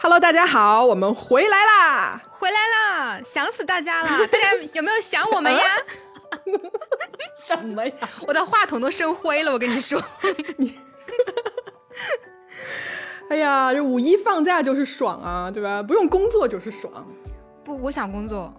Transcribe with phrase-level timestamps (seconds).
[0.00, 2.22] Hello，大家好，我们回来啦！
[2.28, 4.08] 回来啦，想死大家了！
[4.28, 5.64] 大家有没有想我们呀？
[7.44, 7.92] 什么呀？
[8.26, 10.00] 我的话筒都生灰了，我跟你说。
[10.56, 10.78] 你
[13.28, 15.82] 哎呀，这五一放假就是爽啊，对吧？
[15.82, 17.04] 不用工作就是爽。
[17.64, 18.54] 不，我想工作，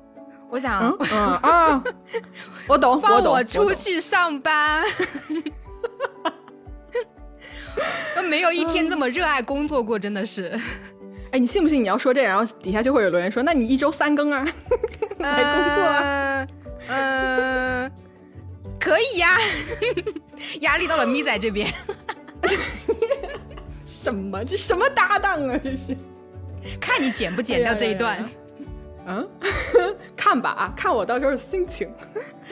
[0.50, 1.82] 我想嗯啊，
[2.68, 4.84] 我懂，放我我出去上班。
[8.14, 10.60] 都没有一天这么热爱工作过，真的是。
[11.32, 11.84] 哎，你信不信？
[11.84, 14.46] 你要说这，然后底下就会有留言说：“那你一周三更啊，
[15.20, 16.48] 来工作啊？”
[16.90, 17.92] 嗯，
[18.80, 19.38] 可以呀。
[20.62, 21.72] 压力到了咪仔这边。
[23.86, 24.44] 什么？
[24.46, 25.60] 这什么搭档啊？
[25.62, 25.96] 这是？
[26.80, 28.30] 看你剪不剪掉这一段。
[29.06, 29.28] 嗯，
[30.16, 31.92] 看吧啊，看我到时候心情。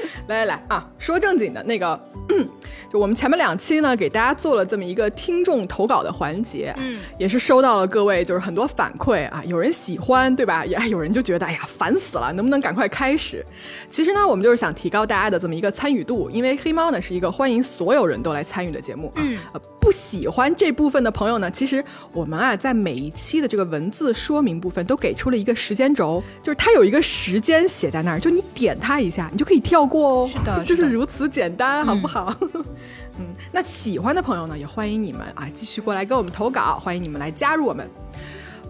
[0.28, 2.00] 来来来啊，说正经的那个，
[2.92, 10.66] 就我们前面两期呢，给大家做了这么一个听众投稿的环节，嗯，也是收到了各位就是很多反馈啊，有人喜欢，对吧？
[10.66, 13.46] 也 有人就觉得哎呀烦死了，能不能赶快开始？
[13.90, 19.24] 其实呢，我们就是想提高大家的这么一个参与度，因为黑猫呢是一个欢迎所有人都来参与的节目啊。
[19.54, 30.28] 呃，不喜欢这部分的朋友呢，其实我们啊在每一期的这个文字说明部分都给出了一个时间轴，就是它有一个时间写在那儿，就你点它一下，你就可以跳过哦。
[30.28, 32.34] 是的， 就是如此简单，好不好？
[33.20, 37.90] 嗯，那喜欢的朋友呢，也欢迎你们啊，继续过来跟我们投稿，欢迎你们来加入我们。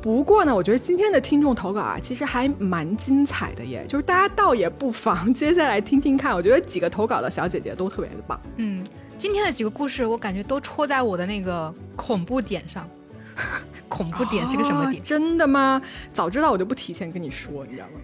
[0.01, 8.39] 不过呢，我觉得今天的听众投稿啊，其实还蛮精彩的耶，就是大家倒也不妨接下来听听看，我觉得几个投稿的小姐姐都特别的棒。
[8.57, 8.83] 嗯，
[9.17, 12.87] 今天的几个故事，我感觉都戳在我的那个恐怖点上。
[13.89, 15.01] 恐怖点是个什么点？
[15.03, 15.81] 真的吗？
[16.11, 17.99] 早知道我就不提前跟你说，你知道吗？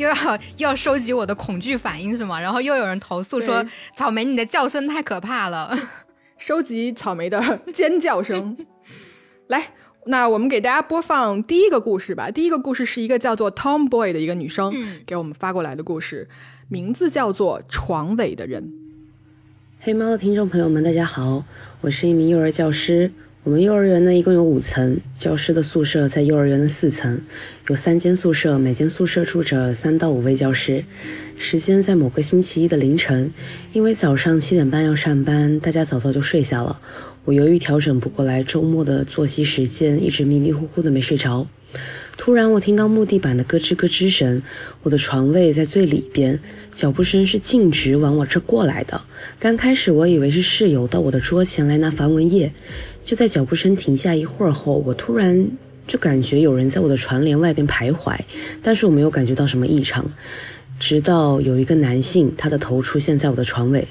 [0.00, 0.14] 又要
[0.56, 2.40] 又要收集我的恐惧反应是吗？
[2.40, 5.78] 然后又有人投诉说草莓你的叫声太可怕了，
[6.38, 8.56] 收集草莓的尖叫声。
[9.48, 9.74] 来，
[10.06, 12.30] 那我们给大家播放第一个故事吧。
[12.30, 14.72] 第一个故事是一个叫做 Tomboy 的一个女生
[15.04, 16.26] 给我们发过来的故事，
[16.68, 18.72] 名字叫做床尾的人。
[19.80, 21.44] 黑猫的听众朋友们，大家好，
[21.82, 23.12] 我是一名幼儿教师。
[23.42, 27.22] 我们幼儿园呢，一共有五层，教师的宿舍在幼儿园的四层，
[27.70, 30.84] 有三间宿舍，每间宿舍住着三到五位教师。
[31.38, 33.32] 时间在某个星期一的凌晨，
[33.72, 36.80] 因为早上七点半要上班，大家早早就睡下了。
[37.24, 41.46] 我由于调整不过来周末的作息时间，一直迷迷糊糊的没睡着。
[42.16, 44.42] 突然，我听到木地板的咯吱咯吱声，
[44.82, 46.40] 我的床位在最里边，
[46.74, 49.00] 脚步声是径直往我这过来的。
[49.38, 52.52] 刚开始我以为是室友到我的桌前来拿防蚊液。
[53.04, 55.48] 就在脚步声停下一会儿后，我突然
[55.90, 58.16] 就感觉有人在我的床帘外边徘徊，
[58.62, 60.08] 但是我没有感觉到什么异常。
[60.78, 63.88] 直到有一个男性，他的头出现在我的床尾，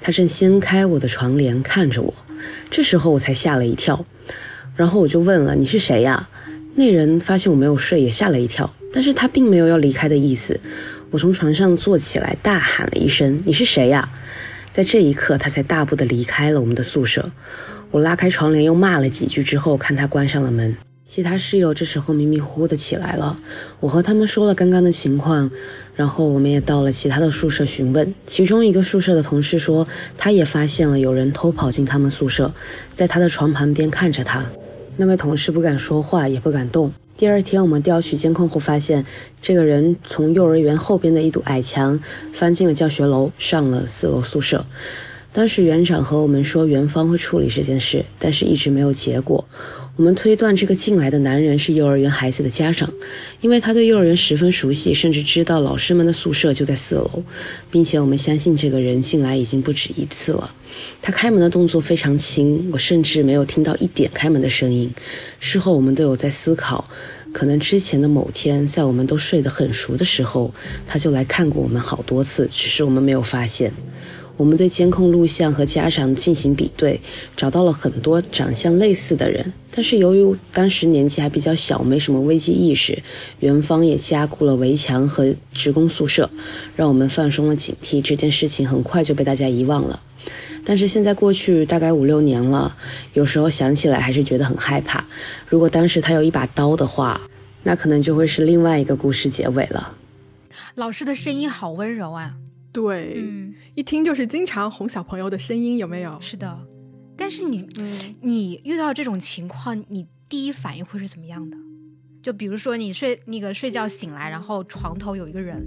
[0.00, 2.14] 他正掀开我的床帘看着我，
[2.70, 4.06] 这时候我才吓了一跳，
[4.76, 6.28] 然后我就问了：“你是谁呀？”
[6.76, 10.60] 那人发现我没有睡，也吓了一跳，但是他并没有要离开的意思。
[11.10, 14.12] 我从床上坐起来，大喊了一声：“你是谁呀？”
[14.70, 17.32] 在这一刻，他才大步的离开了我们的宿舍。
[17.90, 20.76] 我拉开窗帘，又骂了几句之后，看他关上了门。
[21.12, 23.36] 其他室友这时候迷迷糊糊的起来了，
[23.80, 25.50] 我和他们说了刚刚的情况，
[25.96, 28.14] 然后我们也到了其他的宿舍询问。
[28.28, 32.54] 其中一个宿舍的同事说，他也发现了有人偷跑进他们宿舍，
[32.94, 34.46] 在他的床旁边看着他。
[34.96, 36.92] 那位同事不敢说话，也不敢动。
[37.16, 39.04] 第二天我们调取监控后发现，
[39.40, 41.98] 这个人从幼儿园后边的一堵矮墙
[42.32, 44.64] 翻进了教学楼，上了四楼宿舍。
[45.32, 49.44] 当时园长和我们说，园方会处理这件事，但是一直没有结果。
[50.00, 52.90] 我们推断这个进来的男人是幼儿园孩子的家长，
[53.42, 57.22] 因为他对幼儿园十分熟悉，甚至知道老师们的宿舍就在四楼，
[57.70, 60.54] 并且我们相信这个人进来已经不止一次了。
[61.02, 64.90] 他开门的动作非常轻，我甚至没有听到一点开门的声音。
[65.38, 66.88] 事后我们都有在思考，
[67.34, 70.50] 可能之前的某天，在我们都睡得很熟的时候，
[70.86, 73.74] 他就来看过我们好多次，只是我们没有发现。
[74.40, 76.98] 我们对监控录像和家长进行比对，
[77.36, 79.52] 找到了很多长相类似的人。
[79.70, 83.02] 但是由于当时年纪还比较小，没什么危机意识，
[83.40, 86.30] 园方也加固了围墙和职工宿舍，
[86.74, 88.00] 让我们放松了警惕。
[88.00, 90.00] 这件事情很快就被大家遗忘了。
[90.64, 92.74] 但是现在过去大概五六年了，
[93.12, 95.04] 有时候想起来还是觉得很害怕。
[95.50, 97.20] 如果当时他有一把刀的话，
[97.62, 99.92] 那可能就会是另外一个故事结尾了。
[100.76, 102.36] 老师的声音好温柔啊。
[102.72, 106.16] 对，嗯，一听就是经常哄小朋友的声音，有没有？
[106.20, 106.58] 是的，
[107.16, 107.68] 但是你，
[108.22, 111.56] 你遇到这种情况，你第一反应会是怎么样的？
[112.22, 115.64] 就比如说你睡那个睡觉醒来，然后床头有一个人，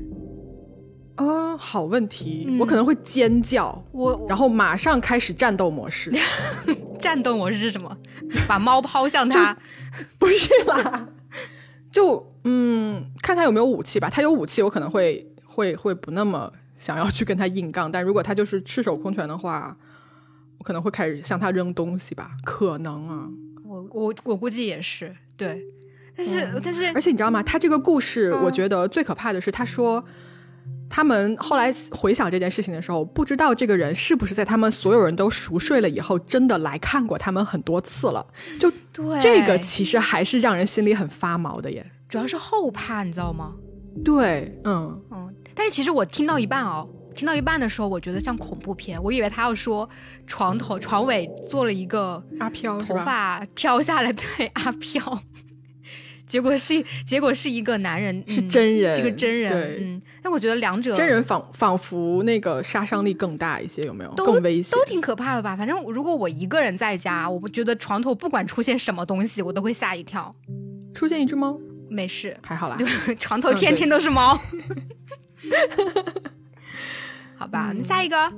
[1.15, 6.11] 啊，好问题，我可能会尖叫，我，然后马上开始战斗模式。
[7.01, 7.97] 战斗模式是什么？
[8.47, 9.57] 把猫抛向他？
[10.17, 11.09] 不是啦。
[11.91, 14.09] 就嗯，看他有没有武器吧。
[14.09, 16.51] 他有武器，我可能会会会不那么
[16.83, 17.89] 想要去跟他硬杠。
[17.93, 19.77] 但如果他就是赤手空拳的话，
[20.57, 22.31] 我可能会开始向他扔东西吧。
[22.43, 23.29] 可能啊，
[23.63, 25.63] 我我我估计也是对。
[26.15, 27.41] 但是但是，而且你知道吗？
[27.41, 30.03] 他这个故事，我觉得最可怕的是，他说
[30.87, 38.23] 他们后来回想这件事情的时候，不知道这个人是不是在他们所有人都熟睡了以后，真的来看过他们很多次了。
[38.59, 41.91] 就对这个，其实还是让人心里很发毛的耶。
[42.07, 43.55] 主要是后怕，你知道吗？
[44.03, 45.35] 对，嗯嗯。
[45.55, 49.01] 但是其实我听到一半哦，听到一半的时候，我觉得像恐怖片。
[49.01, 49.87] 我以为他要说
[50.25, 55.21] 床头床尾做了一个阿飘，头发飘下来，对 阿飘。
[56.25, 59.51] 结果是，结果是一个男人，是真人，这个真人。
[59.51, 64.11] 对，嗯，但我觉得两者真人仿仿佛那个杀伤力更大一些，有没有？
[64.15, 65.55] 更危险，都挺可怕的吧？
[65.55, 70.33] 反正如果我一个人在家，我不觉得床头不管出现什么东西，我都会吓一跳。
[70.95, 71.59] 出现一只猫，
[71.93, 72.77] 没事，还好啦。
[73.19, 74.39] 床头天天都是猫。
[77.35, 78.33] 好吧，那下一个。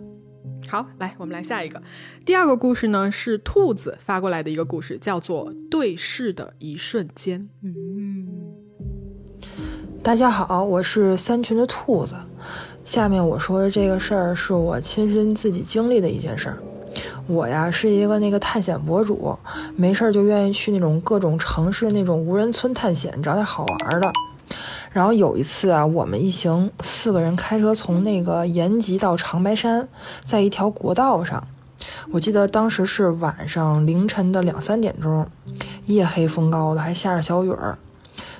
[0.67, 1.81] 好，来，我们来下一个。
[2.25, 7.41] 第二个故事呢，是兔子发过来的一个故事，叫做《对视的一瞬间》。
[7.63, 8.27] 嗯，
[10.03, 12.15] 大家好，我是三群的兔子。
[12.83, 16.61] 下面我说的这个事儿，是我亲身自己经历的一件事儿。
[17.27, 19.37] 我呀，是一个那个探险博主，
[19.75, 24.11] 没事儿就愿意去那种各种城市那种无人村探险，找点好玩的。
[24.91, 29.87] 然后有一次啊，我们一行四个人开车从那个延吉到长白山，
[30.23, 31.45] 在一条国道上，
[32.11, 35.27] 我记得当时是晚上凌晨的两三点钟，
[35.87, 37.77] 夜黑风高的，还下着小雨儿。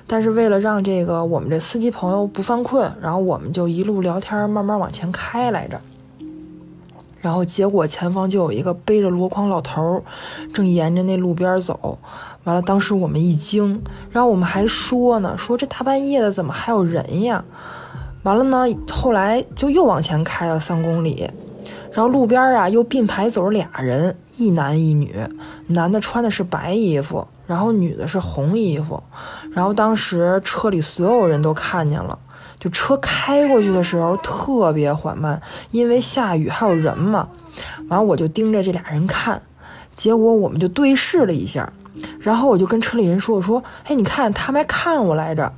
[0.06, 5.78] 但是为了让这个我们这司机朋友不犯困，然后我们就一路聊天，慢慢往前开来着。
[7.26, 10.00] 然后结果前方就有一个背着箩筐老头，
[10.54, 11.98] 正沿着那路边走。
[12.44, 13.82] 完了，当时我们一惊，
[14.12, 17.44] 然后我们还说呢，说这大半夜的怎么还有人呀？
[18.22, 21.28] 完了呢，后来就又往前开了三公里，
[21.90, 25.12] 然后路边啊又并排走俩人，一男一女，
[25.66, 29.02] 男的穿的是白衣服，然后女的是红衣服，
[29.50, 32.16] 然后当时车里所有人都看见了。
[32.58, 37.28] 就车开过去的时候特别缓慢，因为下雨还有人嘛。
[37.88, 39.40] 完了我就盯着这俩人看，
[39.94, 41.72] 结果我们就对视了一下，
[42.20, 45.52] 然后我就跟车里人说：“我说，哎，你看他们还看我来着。”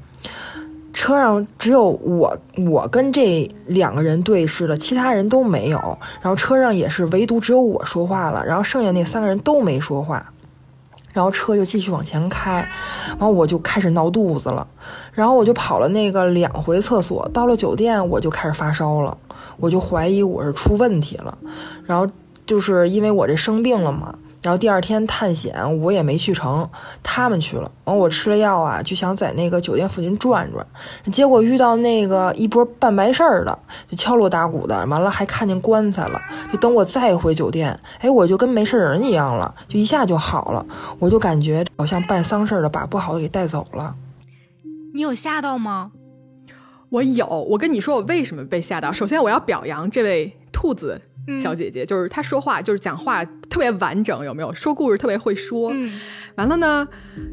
[0.93, 2.37] 车上只有我，
[2.67, 5.79] 我跟这两个人对视了，其他人都没有。
[6.21, 10.33] 然后车上也是唯独只有我说话了，然后剩下那三个人都没说话。
[11.19, 12.65] 然后车就继续往前开，
[13.09, 14.65] 然后我就开始闹肚子了，
[15.13, 19.19] 然后我就跑了那个两回厕所，到了酒店我就开始发烧了，
[19.57, 21.37] 我就怀疑我是出问题了，
[21.85, 22.07] 然后
[22.47, 24.15] 就是因为我这生病了嘛。
[24.41, 26.69] 然后第二天探险，我也没去成，
[27.03, 27.71] 他们去了。
[27.85, 30.65] 完，我吃了药啊，就想在那个酒店附近转转，
[31.13, 33.59] 结果遇到那个一波办白事儿的，
[33.89, 36.21] 就敲锣打鼓的，完了还看见棺材了。
[36.53, 40.65] 就等我再回酒店，哎，我就跟没事人一样了，就一下就好了。
[40.99, 43.97] 我就感觉好像办丧事的把不好的给带走了。
[44.95, 45.91] 你有吓到吗？
[46.91, 47.27] 我有。
[47.27, 48.93] 我跟你说，我为什么被吓到？
[48.93, 51.01] 首先，我要表扬这位兔子。
[51.41, 54.55] 小姐姐就是她说话就是讲话特别完整，有没有？
[54.55, 55.73] 说故事特别会说？
[56.37, 56.87] 完了呢，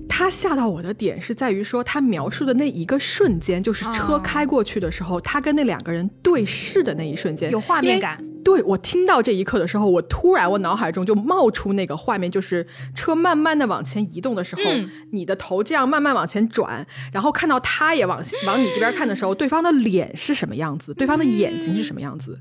[0.10, 8.18] 她吓到我的点是在于说她描述的那一个瞬间，就是车开过去的时候，她跟那两个人对视的那一瞬间，有画面感。
[8.46, 14.62] 对我听到这一刻的时候，我突然我脑海中就冒出那个画面，就是车慢慢的往前移动的时候，
[15.10, 22.40] 你的头这样慢慢往前转，然后看到他也往往你这边看的时候，对方的脸是什么样子，对方的眼睛是什么样子。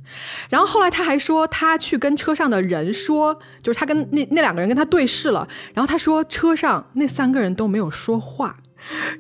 [0.51, 8.59] 然后后来他还说，他去跟车上的人说，就是他跟那那两个人跟他对视了，然后他说车上那三个人都没有说话。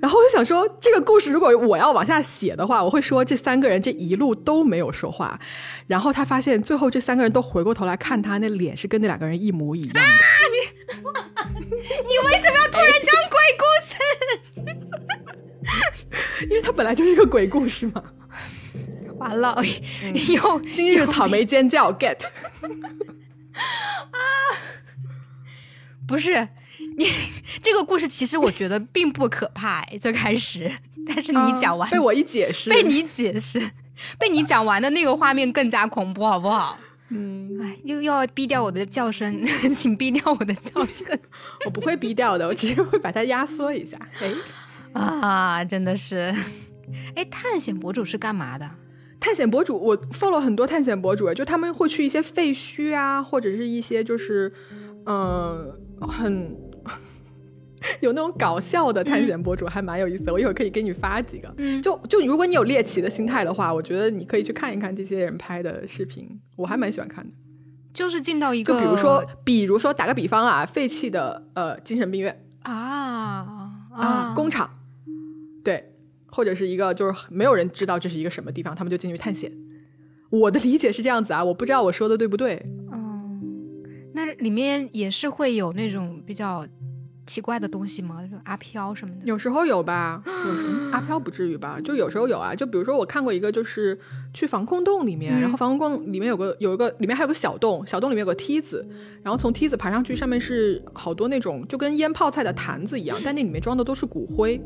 [0.00, 5.40] 然后我就想说，这个故事如果我要往下写的话，我会说这三个人这一路都没有说话。
[5.86, 10.00] 然后他发现最后这三个人都回过头来看他，那脸是跟那两个人一模一样的。
[10.00, 10.06] 啊！
[10.50, 10.56] 你
[11.66, 13.94] 你为什么要突然讲鬼故事？
[16.50, 18.02] 因为他本来就是一个鬼故事嘛。
[19.18, 19.56] 完了，
[20.28, 22.24] 又今日草莓尖叫 get
[24.10, 24.18] 啊！
[26.06, 26.48] 不是。
[26.96, 27.06] 你
[27.62, 30.70] 这个故事其实我觉得并不可怕，最开始，
[31.06, 33.60] 但是你讲完被我一解释，被你解释，
[34.18, 36.78] 被你讲完的那个画面更加恐怖，好不好？
[37.10, 41.18] 嗯，哎，又要逼掉我的叫声， 请逼掉我的叫声。
[41.66, 43.98] 我不会逼掉的，我只是会把它压缩一下。
[44.20, 44.32] 哎，
[45.00, 46.34] 啊，真的是，
[47.14, 48.68] 哎，探险博主是干嘛的？
[49.20, 54.52] 探险博主，我 follow 很多探险博主，就他们会去一些废墟啊，或者是一些就是，
[55.06, 56.56] 嗯，很。
[58.00, 60.32] 有那种搞笑的探险博主，还蛮有意思的。
[60.32, 61.52] 我一会儿可以给你发几个。
[61.58, 67.34] 嗯就就如果你有猎奇的心态的话，我觉得你可以去看一看这些人拍的视频，我还蛮喜欢看的。
[67.92, 74.68] 就是进到一个，就比如说，比如说打个比方啊，废弃的呃精神病院啊啊，工厂，
[75.62, 75.92] 对，
[76.26, 79.52] 或者是一个就是没有人知道这是一个什么地方，他们就进去探险。
[80.30, 82.60] 我的理解是这样子啊，我不知道我说的对不对。
[82.92, 83.03] 嗯，
[84.14, 86.64] 那里面也是会有那种比较
[87.26, 88.22] 奇怪的东西吗？
[88.30, 89.20] 就阿飘什么的？
[89.24, 92.54] 有时候有吧，有时候 阿飘不至于吧，就有时候有啊。
[92.54, 93.98] 就比如说我看过一个，就是
[94.32, 98.86] 去防空洞里面，嗯然后防空洞里面有个有一个里面还有个小洞，小洞里面有个梯子，
[99.22, 104.60] 然后从梯子爬上去，上面是好多那种就跟腌泡菜的坛子一样，但那里面装的都是骨灰。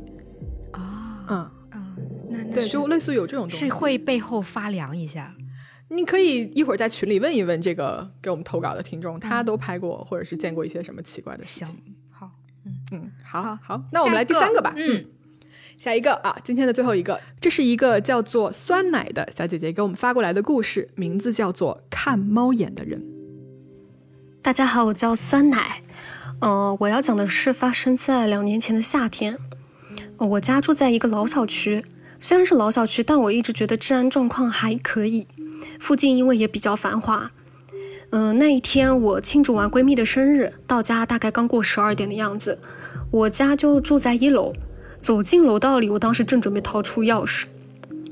[0.72, 1.96] 啊，嗯，嗯，
[2.28, 3.66] 那那对，就类似有这种东西。
[3.66, 5.34] 是会背后发凉一下。
[5.90, 11.74] 你可以一会儿在群里问一问这个给我们投稿的听众，他都拍过或者是见过一些什么奇怪的事情。，
[12.10, 12.30] 好，
[12.66, 14.74] 嗯嗯，好好好，那我们来第三个吧。
[14.76, 15.06] 嗯，
[15.76, 23.00] 下一个啊，今天的最后一个，这是一个叫做酸奶的小姐姐给我们发过来的故事，名字叫做《看猫眼的人》。
[24.42, 25.82] 大家好，我叫酸奶。
[26.40, 29.38] 呃，我要讲的是发生在两年前的夏天。
[30.18, 31.84] 呃我家住在一个老小区，
[32.20, 35.26] 虽然是老小区，但我一直觉得治安状况还可以。
[35.78, 37.30] 附近因为也比较繁华。
[38.10, 42.58] 嗯、那一天我庆祝完闺蜜的生日，到家大概刚过十二点的样子。
[43.10, 44.52] 我家就住在一楼，
[45.00, 47.44] 走进楼道里，我当时正准备掏出钥匙，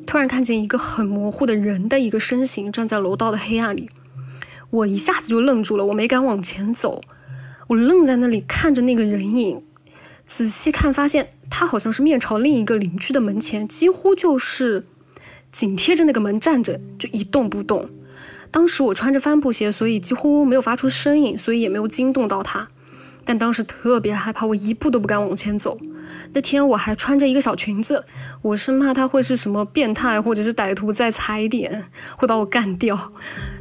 [0.07, 3.89] 突然看见一个很模糊的人的一个身形站在楼道的黑暗里。
[4.71, 7.01] 我一下子就愣住了，我没敢往前走，
[7.69, 9.63] 我愣在那里看着那个人影，
[10.27, 14.85] 仔细看发现他好像是面朝另一个邻居的门前，几乎就是
[15.53, 17.89] 紧贴着那个门站着，就一动不动。
[18.51, 22.69] 当时我穿着帆布鞋，所以几乎没有发出声音，所以也没有惊动到他。
[23.25, 25.77] 但当时特别害怕，我一步都不敢往前走。
[26.33, 28.05] 那天我还穿着一个小裙子，
[28.41, 31.85] 我生怕他会是什么变态或者是歹徒在踩点，
[32.17, 33.13] 会把我干掉，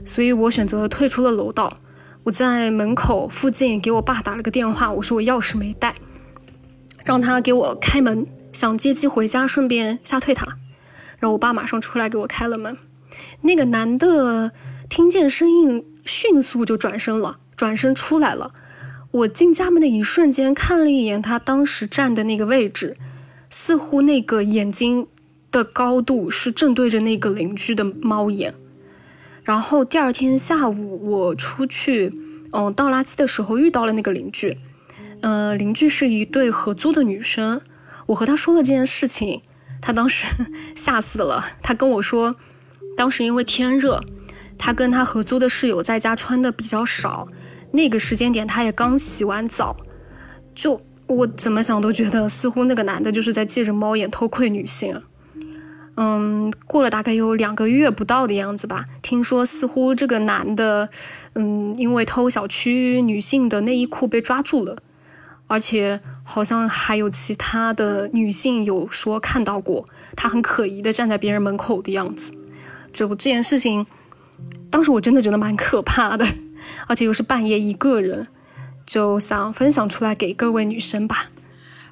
[0.05, 1.79] 所以我选择退出了楼道。
[2.23, 5.95] 我在门口附近给我爸打了个电话，我说我钥匙没带，
[7.05, 10.45] 让他给我开门，想借机回家，顺便吓退他。
[11.19, 12.75] 然后我爸马上出来给我开了门。
[13.41, 14.51] 那个男的
[14.89, 18.51] 听见声音，迅速就转身了，转身出来了。
[19.11, 22.97] 我进家门的一瞬间，看了一眼他当时站的那个位置，
[23.49, 25.07] 似乎那个眼睛
[25.51, 28.53] 的高度是正对着那个邻居的猫眼。
[29.43, 32.11] 然后第二天下午，我出去，
[32.51, 34.57] 嗯，倒垃圾的时候遇到了那个邻居，
[35.25, 37.59] 呃，邻居是一对合租的女生。
[38.05, 39.41] 我和她说了这件事情，
[39.81, 40.27] 她当时
[40.75, 41.43] 吓死了。
[41.63, 42.35] 她跟我说，
[42.95, 44.03] 当时因为天热，
[44.55, 47.27] 她跟她合租的室友在家穿的比较少，
[47.71, 49.75] 那个时间点她也刚洗完澡，
[50.53, 55.01] 就我怎么想都觉得，似乎那个男的就是在借着猫眼偷窥女性。
[55.97, 60.89] 嗯，过了大概有两个月不到的样子吧，听说似乎这个男的，
[61.33, 64.77] 嗯，因为偷小区女性的内衣裤被抓住了，
[65.47, 72.33] 而且好像还有其他的女性有说看到过他很可疑的站在别人门口的样子。
[72.91, 73.85] 就这件事情，
[74.69, 76.25] 当时我真的觉得蛮可怕的，
[76.87, 78.25] 而且又是半夜一个人，
[78.85, 81.29] 就想分享出来给各位女生吧。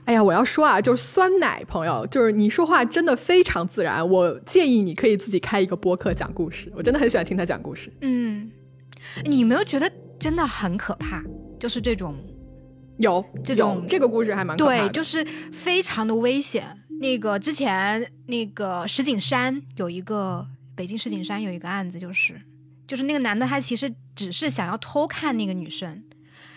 [0.06, 4.06] 哎呀，我要说啊，就是酸奶朋友，就是你说话真的非常自然。
[4.10, 7.90] 我建议你可以自己开一个播客讲故事，我真的很喜欢听他讲故事。
[8.02, 8.52] 嗯，
[9.26, 11.24] 你有没有觉得真的很可怕？
[11.58, 12.16] 就是这种，
[12.98, 16.66] 有这种有这个故事还蛮对，就是非常的危险。
[17.00, 20.46] 那个之前那个石景山有一个
[20.76, 22.40] 北京石景山有一个案子，就是
[22.88, 26.04] 就是那个男的他其实只是想要偷看那个女生，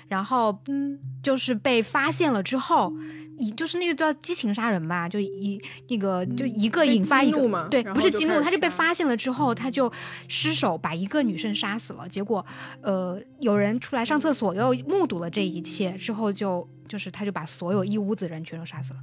[0.09, 2.93] 然后嗯，就是被发现了之后。
[3.39, 5.61] 一就是那个叫激情杀人吧，就一
[5.91, 9.93] 那个就一个引发一个对，不是激怒，他就被发现了之后，他就
[10.27, 12.09] 失手把一个女生杀死了。
[12.09, 12.43] 结果，
[12.81, 19.01] 呃，有人出来上厕所，又目睹了这一切之后就，就是他就把所有一屋子人全都杀死了。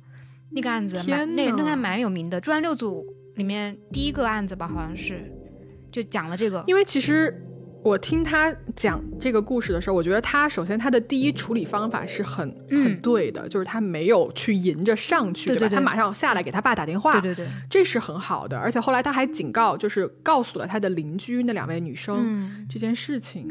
[0.50, 3.06] 那个案子蛮天呐那那个还蛮有名的，《专案六组》
[3.38, 5.32] 里面第一个案子吧，好像是
[5.92, 6.64] 就讲了这个。
[6.66, 7.40] 因为其实
[7.84, 15.56] 我听他讲这个故事的时候，我觉得他首先他的第一处理方法是很、嗯很对的，就是他没有去迎着上去，吧？
[15.56, 18.58] 对对对他马上下来给他爸打电话，对对对，这是很好的。
[18.58, 23.48] 而且后来他还警告，就是告诉了他的邻居那两位女生、嗯，这件事情。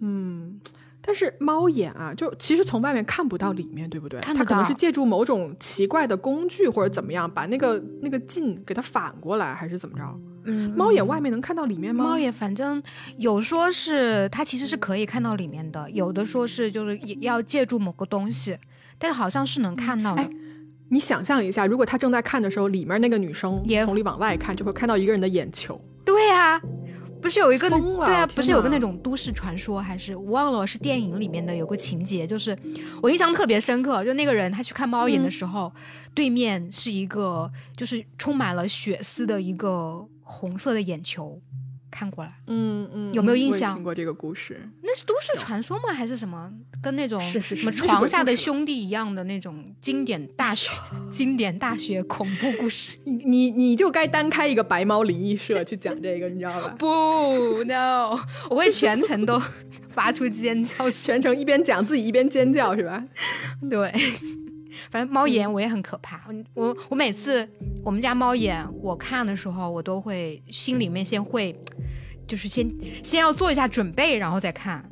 [0.00, 0.60] 嗯，
[1.00, 4.20] 但是猫眼啊，就其实从外面看不到里面，对不对？
[4.20, 10.20] 他可能是借助某种奇怪的工具或者怎么样，把那个那个镜给它反过来，还是怎么着？
[10.44, 12.04] 嗯，猫眼外面能看到里面吗？
[12.04, 12.82] 猫眼反正
[13.16, 18.56] 有说是它其实是可以看到里面的，有的说是就是也要借助某个东西，
[18.98, 20.22] 但是好像是能看到的。
[20.22, 20.30] 哎
[20.90, 25.80] 你想象一下，如果他正在看的时候，里面那个女生也从里往外看，就会看到一个人的眼球。
[26.04, 26.60] 对啊，
[27.22, 32.56] 不是有一个对啊，不是有个那种都市传说，还是我忘了是电影里面的有个情节，就是
[33.02, 35.72] 我印象特别深刻，就那个人他去看猫眼的时候，
[36.12, 41.40] 对面是一个就是充满了血丝的一个红色的眼球
[41.90, 44.60] 看过来，嗯嗯有没有嗯印象听过这个故事？
[44.82, 45.92] 那是都市传说吗？
[45.94, 46.52] 还是什么？
[46.82, 50.70] 跟那种什么床下的兄弟一样的那种经典大学
[51.12, 52.96] 经典大学恐怖故事？
[53.06, 56.74] 你你你就该单开一个白猫灵异社去讲这个，你知道吧？
[56.78, 58.18] 不，no，
[58.50, 59.40] 我会全程都
[59.90, 60.90] 发出尖叫。
[60.90, 63.02] 全程一边讲自己一边尖叫是吧？
[63.70, 63.90] 对，
[64.90, 66.20] 反正猫眼我也很可怕。
[66.54, 67.48] 我我我每次
[67.84, 71.54] 我们家猫眼我看的时候，我都会心里面先会，
[72.26, 72.68] 就是先
[73.02, 74.84] 先要做一下准备，然后再看。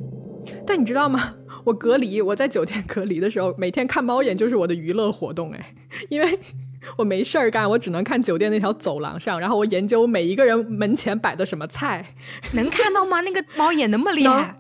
[0.67, 1.35] 但你知道吗？
[1.65, 5.75] 我隔离，我在酒店隔离的时候，每天看猫眼就是我的娱乐活动哎，
[6.09, 6.39] 因为
[6.97, 12.15] 我没事儿干，我只能看酒店那条走廊上，然后我研究每一个人门前摆的什么菜，
[12.55, 13.21] 能看到吗？
[13.21, 14.57] 那个猫眼那么厉害？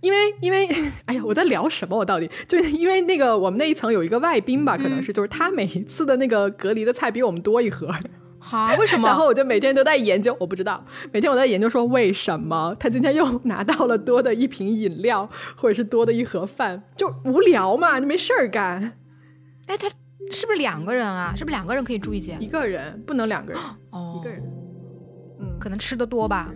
[0.00, 0.68] 因为因为
[1.06, 1.96] 哎呀，我在聊什么？
[1.96, 7.88] 我到底就是因为那个我们那一层有一个外宾吧，可能是就是他每一次的那个隔离的菜比我们多一盒，
[8.38, 9.06] 好，为什么？
[9.08, 18.98] 然后我就每天都在研究，我不知道，每天我在研究说为什么他今天又拿到了多的一瓶饮料，或者是多的一盒饭，就无聊嘛，你没事儿干，
[19.66, 19.88] 哎，他
[20.30, 21.34] 是不是两个人啊？
[21.36, 22.46] 是不是两个人可以住一间一？
[22.46, 24.42] 个人不能两个人，哦一个人，
[25.40, 26.52] 嗯可能吃的多吧。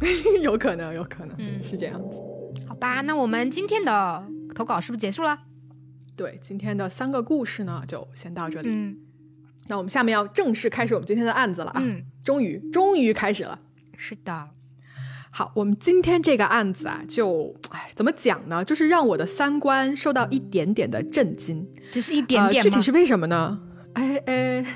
[0.42, 2.16] 有可能，有可能、嗯是这样子。
[2.80, 5.38] 好吧，那我们今天的投稿是不是结束了？
[6.16, 8.68] 对，今天的三个故事呢，就先到这里。
[8.70, 8.96] 嗯
[9.68, 11.80] 那我们下面要正式开始我们今天的案子了啊！
[11.84, 13.56] 嗯，终于，终于开始了。
[13.96, 14.48] 是的。
[15.30, 18.64] 好，我们今天这个案子啊，就哎，怎么讲呢？
[18.64, 21.68] 就是让我的三观受到一点点的震惊。
[21.92, 22.64] 只是一点点？
[22.64, 23.60] 呃具体是为什么呢？
[23.92, 24.66] 哎哎，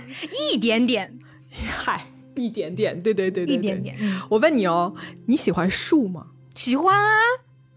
[0.53, 1.19] 一点点，
[1.51, 3.97] 嗨，一点点，对对对对对，一点点。
[3.99, 4.95] 嗯，我问你哦，
[5.27, 6.29] 你喜欢树吗？
[6.55, 7.11] 喜欢啊，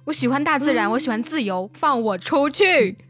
[0.07, 2.95] 我喜欢大自然，我喜欢自由，放我出去。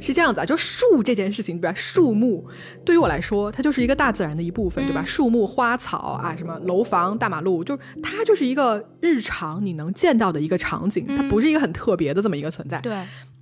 [0.00, 1.74] 是这样子啊，就树这件事情，对吧？
[1.76, 2.46] 树木
[2.84, 5.04] 对于我来说，它就是一个大自然的一部分，对吧？
[5.04, 12.78] 树木、花草啊，什么楼房、大马路，就它就是一个日常你能见到的一个场景，它不是一个很特别的这么一个存在。
[12.78, 12.96] 对，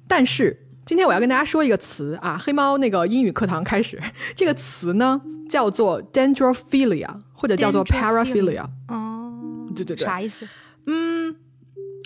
[0.08, 4.00] 但是今天我要跟大家说一个词啊，黑猫那个英语课堂开始，
[4.34, 8.64] 这个词呢叫做 dendrophilia，或者叫做 paraphilia。
[8.88, 10.48] 哦，对对对，啥意思？
[10.86, 11.34] 嗯，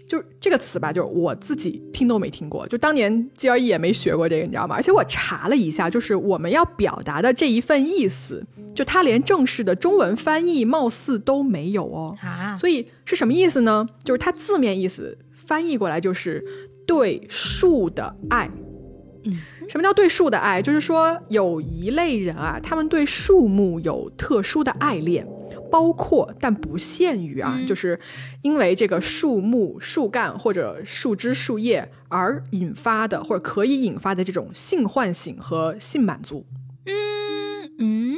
[0.08, 4.76] 就是这个词吧，就是我自己听都没听过，就当年 GRE 也没学过这个，你知道吗？
[4.76, 12.16] 而且我查了一下，就是我们要表达的这一份意思，就它连正式的中文翻译貌似都没有哦。
[12.22, 13.86] 啊，所以是什么意思呢？
[14.04, 16.44] 就是它字面意思翻译过来就是
[16.86, 18.50] 对树的爱。
[19.24, 20.62] 嗯，什么叫对树的爱？
[20.62, 25.26] 就是说有一类人啊，他们对树木有特殊的爱恋，
[25.70, 27.98] 包括但不限于啊，就是
[28.42, 36.46] 因为这个树木、树干或者树枝、树叶而引发的，或者可以引发的这种性唤醒和性满足。
[36.86, 38.16] 嗯嗯，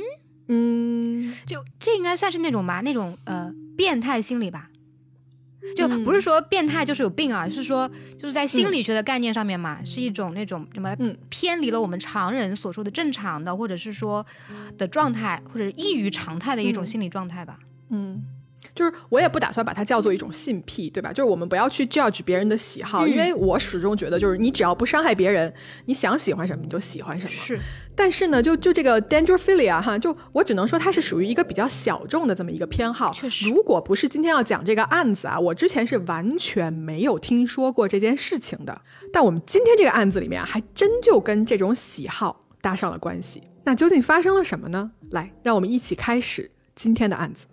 [0.48, 4.70] 嗯，就这应该算是那种吧，那种呃变态心理吧。
[5.76, 11.16] 就不是说变态就是有病啊，是说就是在心理学的概念上面嘛，是一种那种什么嗯。
[11.28, 14.24] 偏离了我们常人所说的正常的，或者是说
[14.76, 17.58] 的状态，或者异于常态的一种心理状态吧。
[18.74, 21.12] 就是我也不打算把它叫做一种性癖，对吧？
[21.12, 25.52] 就是我们不要去 judge 别人的喜好，嗯因为我始终觉得，就是你只要不伤害别人，
[25.86, 27.32] 你想喜欢什么你就喜欢什么。
[27.32, 27.58] 是，
[27.94, 33.12] 但是呢，就就这个 dendrophilia 哈，就我只能说它是属于一个比较小众的这么一个偏好。
[33.12, 38.82] 确实如果不是今天要讲这个案子啊，我之前是完全没有听说过这件事情的。
[39.12, 43.42] 但我们今天这个案子里面啊，还真就跟这种喜好搭上了关系。
[43.64, 44.92] 那究竟发生了什么呢？
[45.10, 47.46] 来，让我们一起开始今天的案子。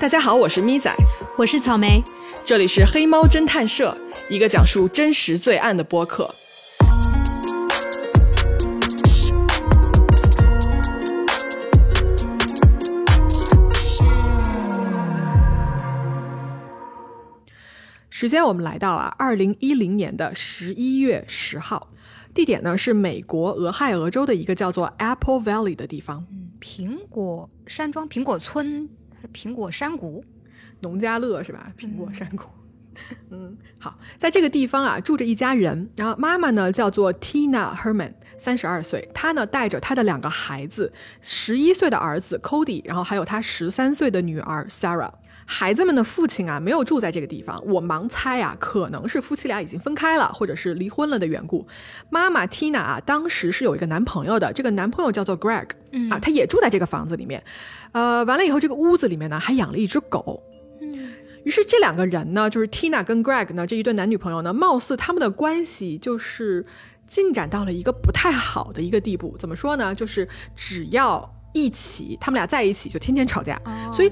[0.00, 0.94] 大家好，我是咪仔，
[1.38, 2.02] 我是草莓。
[2.44, 3.96] 这里是黑猫侦探社，
[4.28, 6.30] 一个讲述真实罪案的播客。
[18.10, 21.88] 时间我们来到啊，二零一零年的十一月十号，
[22.34, 26.26] 地点呢是美国俄亥俄州的一个叫做 Apple Valley 的地方，
[26.60, 28.88] 苹果山庄、苹果村、
[29.32, 30.24] 苹果山谷？
[30.80, 31.72] 农家乐是吧？
[31.78, 32.44] 苹果山谷。
[33.30, 45.12] 嗯，好，在这个地方啊，住着一家人，然后妈妈呢叫做 Tina Herman，三十二岁，她呢带着她的两个孩子，十一岁的儿子 Cody，然后还有她十三岁的女儿 Sarah。
[45.46, 47.62] 孩子们的父亲啊，没有住在这个地方。
[47.66, 51.66] 我盲猜啊，可能是夫妻俩已经分开了，或者是离婚了的缘故。
[52.08, 55.68] 妈妈 Tina 啊，当时是有一个男朋友的，这个男朋友叫做 Greg，
[56.10, 57.42] 啊，他也住在这个房子里面。
[57.92, 60.42] 呃，完了以后，这个屋子里面呢，还养了一只狗。
[61.44, 66.64] 于是这两个人呢，就是 Tina 跟 Greg 呢，这一对男女朋友呢，貌似他们的关系就是
[67.06, 69.36] 进展到了一个不太好的一个地步。
[69.38, 69.94] 怎么说呢？
[69.94, 70.26] 就是
[70.56, 73.60] 只要一起，他们俩在一起就天天吵架，
[73.92, 74.10] 所以。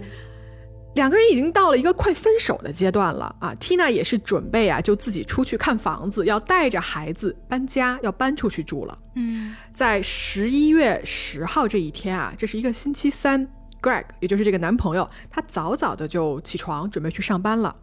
[0.94, 8.98] 两个人已经到了一个快分手的阶段了啊！Tina 也是准备啊，就自己出去看房子，要带着孩子搬家，要搬出去住了。
[9.14, 13.48] 嗯，在十一月十号这一天啊，这是一个星期三
[13.80, 17.74] ，Greg 也就是这个男朋友，他早早的就起床准备去上班了。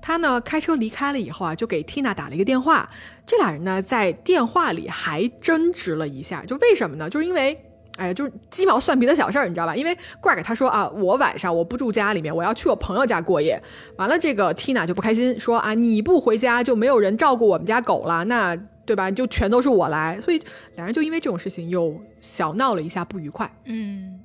[0.00, 2.88] 他呢开车离开了以后啊，就给 Tina 打了一个电话。
[3.26, 7.10] 这俩人呢在电话里还争执了一下，就为什么呢？
[7.10, 7.60] 就是因为。
[8.02, 9.76] 哎，就是鸡毛蒜皮的小事儿，你知道吧？
[9.76, 13.62] 因为 Greg 他说啊，我晚上我不住家里面，我要去我朋友家过夜。
[13.96, 19.08] 完了，这个 Tina 就不开心，说啊，你不回家就没有人照顾我们家狗了，那对吧？
[19.08, 20.20] 就全都是我来。
[20.20, 20.42] 所以
[20.74, 23.48] 两人就因为这种事情又小闹了一下不愉快。
[23.66, 24.18] 嗯，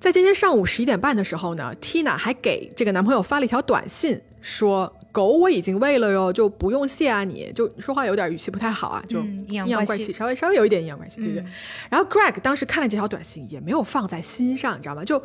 [0.00, 4.90] 在今天上午十一点半的时候呢，Tina 还给这个男朋友发了一条短信，说。
[5.14, 7.22] 狗我已经喂了哟，就不用谢啊！
[7.22, 11.44] 你就说话有点语气不太好啊，就阴阳怪气，稍微稍微有一点阴阳怪气，对不对？
[11.88, 15.04] 然后 Greg 当时看了这条短信，也没有放在心上，你知道吗？
[15.04, 15.22] 就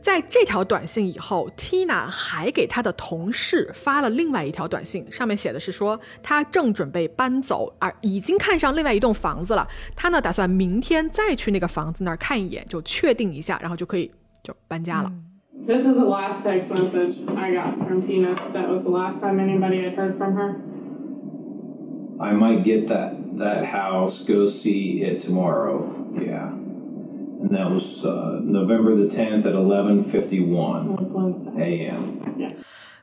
[0.00, 9.66] 在这条短信以后，Tina 还给他的同事发了另外一条短信，上面写的是说他正准备搬走，而已经看上另外一栋房子了。
[9.96, 14.08] 他呢打算明天再去那个房子那儿看一眼，就确定一下，然后就可以
[14.44, 15.10] 就搬家了。
[15.61, 18.33] This is the last text message I got from Tina.
[18.53, 20.55] That was the last time anybody had heard from her.
[22.19, 24.23] I might get that that house.
[24.23, 25.87] Go see it tomorrow.
[26.19, 30.97] Yeah, and that was uh, November the tenth at eleven fifty one
[31.57, 32.35] a.m.
[32.37, 32.53] Yeah.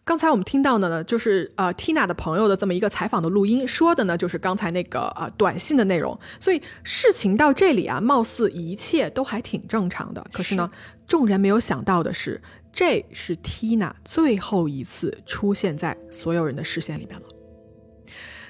[0.04, 6.16] 刚才我们听到的呢，就是呃，Tina 的朋友的这么一个采访的录音，说的呢就是刚才那个呃短信的内容。
[6.38, 10.24] 所以事情到这里啊，貌似一切都还挺正常的。
[10.32, 10.70] 可是呢，
[11.11, 17.25] 众人没有想到的是，这是 Tina 最后一次出现在所有人的视线里面了。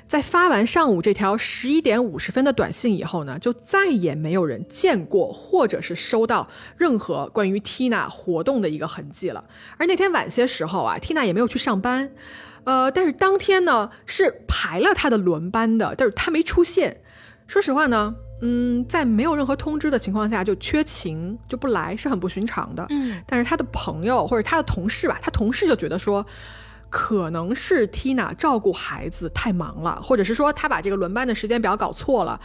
[0.07, 6.47] 在发完上午这条十一点五十分的短信以后呢，就再也没有人见过或者是收到
[6.77, 9.43] 任何关于 Tina 活动的一个痕迹了。
[9.77, 12.11] 而那天晚些时候啊，Tina 也没有去上班，
[12.65, 17.01] 呃，但是当天呢是排了他的轮班的，但是他没出现。
[17.47, 22.85] 说实话呢，嗯，在没有任何通知的情况下就缺勤就不来是很不寻常的。
[22.89, 26.25] 嗯，但是他的朋友或者他的同事吧，他同事就觉得说。
[26.93, 32.37] 可能是 Tina 照顾孩子太忙了，或者是说他把这个轮班的时间表搞错了，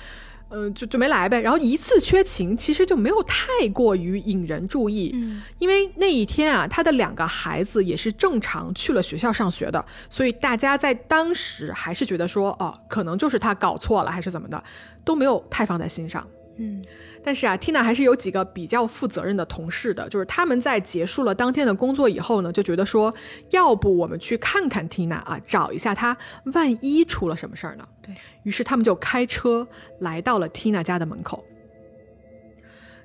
[0.50, 1.40] 嗯，就就没来呗。
[1.40, 14.62] 然后一次缺勤，其实就没有太过于引人注意，嗯，因为那一天啊，他的两个孩子也是正常去了学校上学的，所以大家在当时还是觉得说，哦，可能就是他搞错了，还是怎么的，
[15.06, 16.26] 都没有太放在心上。
[16.58, 16.82] 嗯，
[17.22, 23.14] 但是啊，Tina 还是有几个比较负责任的同事的，就是他们在结束了当天的工作以后呢，就觉得说，
[23.50, 26.16] 要不我们去看看 Tina 啊，找一下她，
[26.54, 27.86] 万一出了什么事儿呢？
[28.00, 29.68] 对于是，他们就开车
[30.00, 31.44] 来到了 Tina 家的门口。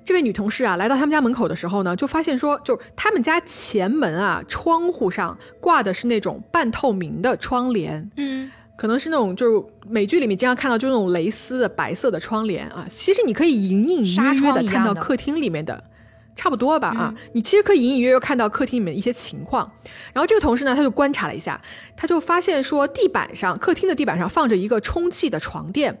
[0.02, 8.50] 这位女同事啊，来到他们家门口的时候呢，就发现说，就他们家前门啊，窗户上挂的是那种半透明的窗帘，嗯。
[8.82, 12.84] 可能是那种就是美剧里面经常看到，就是那种蕾丝的白色的窗帘啊。
[12.88, 15.84] 其实你可以隐隐约约的看到客厅里面的，
[16.34, 17.14] 差不多吧啊。
[17.32, 19.70] 你其实可以隐隐约约看到客厅里面一些情况。
[20.12, 21.62] 然后这个同事呢，他就观察了一下，
[21.96, 25.96] 他就发现说，地板上客厅的地板上放着一个充气的床垫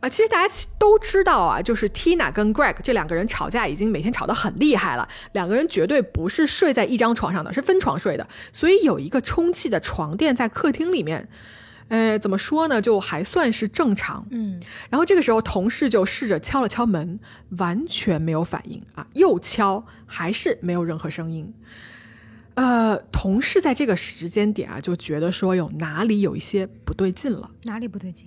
[0.00, 0.08] 啊。
[0.08, 8.26] 其实大家都知道啊，就是 Tina 跟 Greg 这两个人吵架已经每天吵得很厉害了，两个人绝对不是睡在一张床上的，是分床睡的。
[8.54, 11.28] 所以有一个充气的床垫在客厅里面。
[11.92, 12.80] 呃，怎么说呢？
[12.80, 14.26] 就还算是正常。
[14.30, 17.20] 嗯，然后这个时候，同事就试着敲了敲门，
[17.58, 21.52] 完全没有反应啊，又敲，还是没有任何声音。
[22.54, 27.50] 呃，同事在这个时间点啊，就觉得说有哪里有一些不对劲了。
[27.64, 28.26] 哪里不对劲？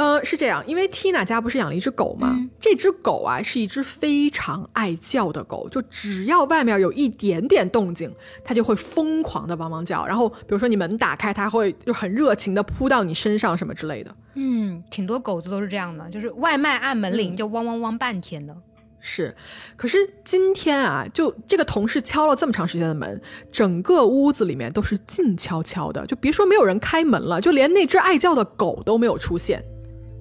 [0.00, 2.34] 呃，是这样，因为 Tina 家不是养了一只狗吗？
[2.58, 8.10] 这只狗啊，是一只非常爱叫的狗，就只要外面有一点点动静，
[8.42, 10.06] 它就会疯狂的汪汪叫。
[10.06, 14.10] 然后，比如说你门打开，它会就很热情的扑到你身上什么之类的。
[14.36, 18.56] 嗯，挺多狗子都是这样的，就是外卖按门铃就汪汪汪半天的。
[19.00, 19.36] 是，
[19.76, 23.20] 可是今天啊，就这个同事敲了这么长时间的门，
[23.52, 29.62] 整个屋子里面都是静悄悄的，就别说没有人开门了，就连那只爱叫的狗都没有出现。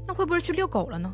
[0.09, 1.13] 那会不会去遛狗了呢？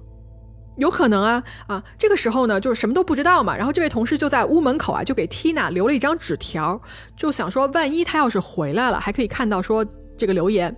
[0.77, 1.83] 有可能啊啊！
[1.97, 3.53] 这个时候呢，就是什么都不知道嘛。
[3.53, 6.81] 然后这位同事就在屋门口啊，就给 Tina 留了一张纸条，
[7.17, 10.73] 就想说，万一他要是回来了，还可以看到说这个留言。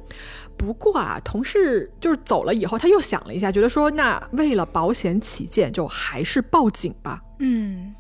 [0.58, 7.22] 不过啊，同事就是走了以后，他又想了一下，觉得说，那为了保险起见，就还是报警吧。
[7.38, 7.94] 嗯，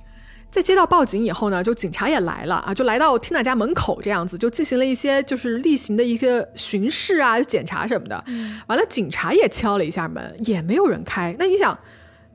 [0.49, 8.23] 在接到报警以后呢，就警察也来了啊，就来到 Tina 家门口这样子，就进行了一些就是例行的一个巡视啊、检查什么的。
[8.67, 11.35] 完了，警察也敲了一下门，也没有人开。
[11.37, 11.77] 那你想，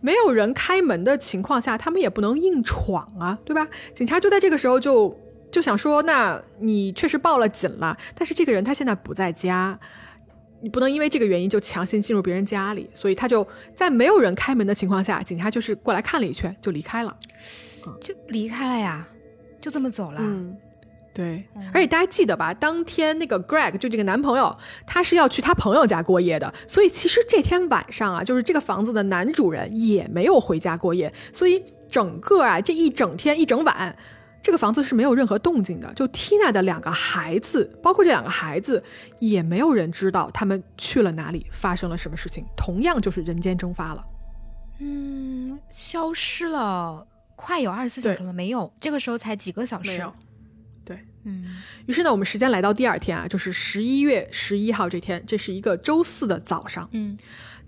[0.00, 3.66] 没有人开门的情况下，他们也不能硬闯啊，对吧？
[3.94, 5.18] 警察就在这个时候就
[5.50, 9.78] 就想说，那你确实报了警了，但是这个人他现在不在家。
[10.64, 13.44] 你不能因为这个原因就强行进入别人家里，所以他就
[13.74, 17.16] 在没有人开门的情况下，警察就是过来看了一圈就离开了，
[18.00, 19.06] 就离开了呀，
[19.60, 20.18] 就这么走了。
[20.20, 20.56] 嗯，
[21.12, 21.44] 对。
[21.72, 33.96] 而且大家记得吧，当天那个 Greg 就这个男朋友，他是要去他朋友家过夜的，所以其实这天晚上啊，就是这个房子的男主人也没有回家过夜，所以整个啊这一整天一整晚。
[34.44, 38.82] 这个房子是没有任何动静的，就 Tina 的两个孩子，包括这两个孩子，
[39.20, 44.04] 也没有人知道他们去了哪里，发生了什么事情，同样就是人间蒸发了。
[44.80, 48.72] 嗯，消失了，快有二十四小时了没有？
[48.80, 49.90] 这个时候才几个小时。
[49.90, 50.12] 没有。
[50.84, 51.44] 对，嗯。
[51.86, 56.88] 于是呢，我们时间来到第二天啊，就是十一月十一号这天，这是一个周四的早上。
[56.92, 57.16] 嗯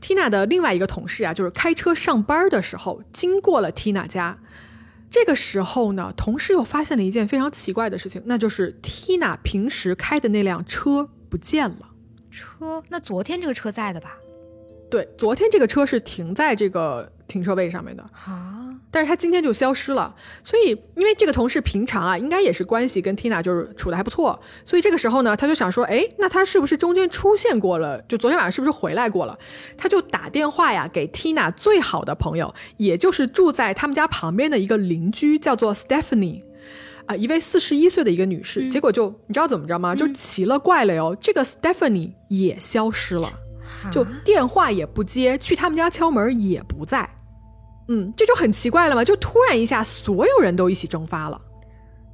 [0.01, 4.39] ，Tina 的另外一个同事啊，就是开车上班的时候经过了 Tina 家。
[5.11, 11.91] 这个时候呢，同事又发现了一件非常奇怪的事情，那就是 Tina 平时开的那辆车不见了。
[12.33, 12.83] 车？
[12.89, 14.17] 那昨天这个车在的吧？
[14.91, 18.03] 对，昨天这个车是停在这个停车位上面的。
[18.27, 18.64] 啊。
[18.95, 28.01] 但是他今天就消失了，所以因为这个同事平常啊，应该也是关系跟 Tina 就是处的还不错，所以这个时候呢，他就想说，哎，那他是不是中间出现过了？
[28.03, 29.37] 就昨天晚上是不是回来过了？
[29.77, 36.43] 他就打电话呀给 Tina 最好的朋友，也就是住在他们家旁边的一个邻居，叫做 Stephanie，
[37.07, 38.69] 啊，一位四十一岁的一个女士。
[38.69, 39.97] 结果就你知道怎么着吗？
[39.97, 43.33] 就奇了怪了哟，这个 Stephanie 也消失了，
[43.91, 47.14] 就电话也不接，去他们家敲门也不在。
[47.89, 51.41] 嗯，这就很奇怪了嘛，就突然一下，所有人都一起蒸发了。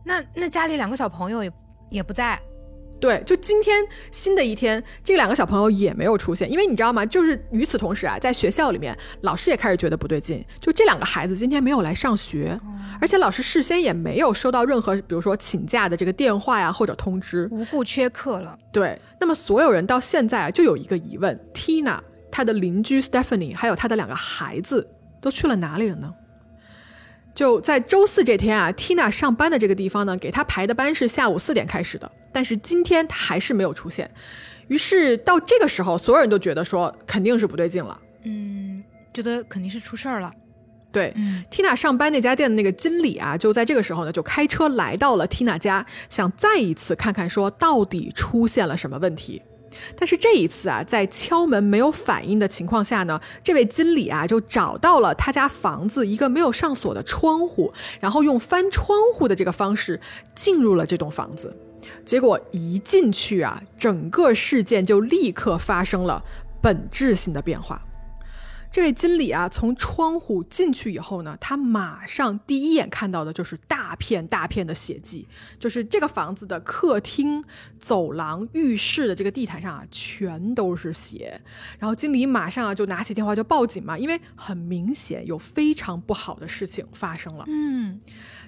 [0.04, 1.52] 那那家里两个小朋友也
[1.90, 2.40] 也不在。
[3.00, 6.50] 对，就今天新的一天，这两个小朋友也没有出现。
[6.52, 7.06] 因为你知道吗？
[7.06, 10.44] 就是与此同时啊，在学校里面，老师也开始觉得不对劲。
[10.61, 12.61] 就这两个孩子今天没有来上学，
[13.00, 18.59] 而且老师事先也没有收到任何，比如说请假的这个电话呀或者通知，无故缺课了。
[18.70, 21.98] 对，那么所有人到现在啊，就有一个疑问：Tina
[22.30, 24.87] 她的邻居 Stephanie 还有她的两个孩子。
[25.20, 26.14] 都去了哪里了呢？
[27.33, 34.11] 就在周四这天啊，Tina 上班的这个地方呢，给她排的班是下午四点开始的，但是今天她还是没有出现。
[34.66, 37.98] 于是到这个时候，所有人都觉得说肯定是不对劲了。
[38.24, 38.83] 嗯，
[39.14, 40.33] 觉得肯定是出事儿了。
[40.92, 41.14] 对
[41.52, 49.40] ，Tina 上班那家店的那个经理啊，就在这个时候呢，就开车来到了 Tina 家，想再一次看看说到底出现了什么问题。
[49.97, 60.01] 但是这一次啊，在敲门没有反应的情况下呢，这位经理啊就找到了他家房子一个没有上锁的窗户，然后用翻窗户的这个方式
[60.35, 61.57] 进入了这栋房子。
[62.05, 66.23] 结果一进去啊，整个事件就立刻发生了
[66.61, 67.83] 本质性的变化。
[68.70, 75.26] 这位经理啊，从窗户进去以后呢，他马上第一眼看到的就是大片大片的血迹，
[75.59, 77.44] 就是这个房子的客厅、
[77.78, 81.40] 走廊、浴室的这个地毯上啊，全都是血。
[81.78, 87.44] 然后经理马上啊就拿起电话就报警嘛，因为很明显有非常不好的事情发生了。
[87.48, 88.00] 嗯。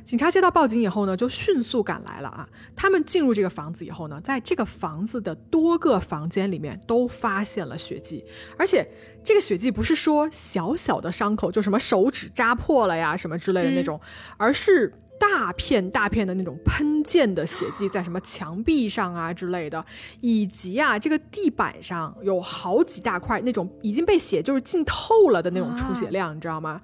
[0.04, 2.48] 警察接到报警以后呢，就迅速赶来了啊。
[2.74, 8.24] 他们进入这个房子以后呢，在这个房子的多个房间里面都发现了血迹，
[8.58, 8.86] 而且
[9.22, 14.00] 这个血迹不是说小小的伤口，就什么手指扎破了呀什么之类的那种，
[14.36, 19.84] 而是大片大片的那种喷溅的血迹，在什么墙壁上啊之类的，
[20.20, 26.80] 以及啊这个地板上有好几大块那种已经被血就是浸透了的那种出血量，你知道吗？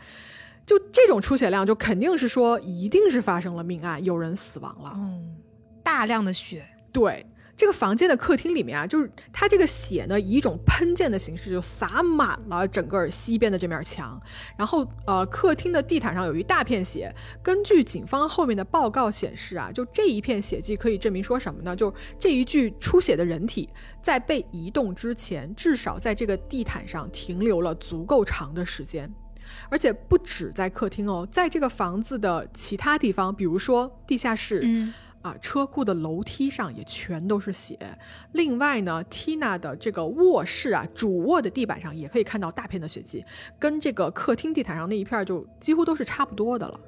[0.68, 4.92] 就这种出血量，就肯定是说，一定是发生了命案，有人死亡了。
[4.96, 5.38] 嗯，
[5.82, 6.62] 大量的血。
[6.92, 7.24] 对，
[7.56, 14.20] 这个房间的客厅里面啊，就是它这个血呢，以一种喷溅的形式就洒满了整个西边的这面墙。
[14.58, 17.10] 然后，呃，客厅的地毯上有一大片血。
[17.42, 21.74] 根据警方后面的报告显示啊，就这一片血迹可以证明说什么呢？
[21.74, 23.66] 就这一具出血的人体
[24.02, 29.10] 在被移动之前，至少在这个地毯上停留了足够长的时间。
[29.68, 34.64] 而且不止在客厅哦，在这个房子的其他地方，比如说地下室，
[35.22, 37.76] 啊，车库的楼梯上也全都是血。
[38.32, 43.24] 另外呢，Tina 的这个卧室啊，主卧的地板上也可以看到大片的血迹，
[43.58, 46.80] 跟这个客厅地毯上那一片就几乎都是差不多的了。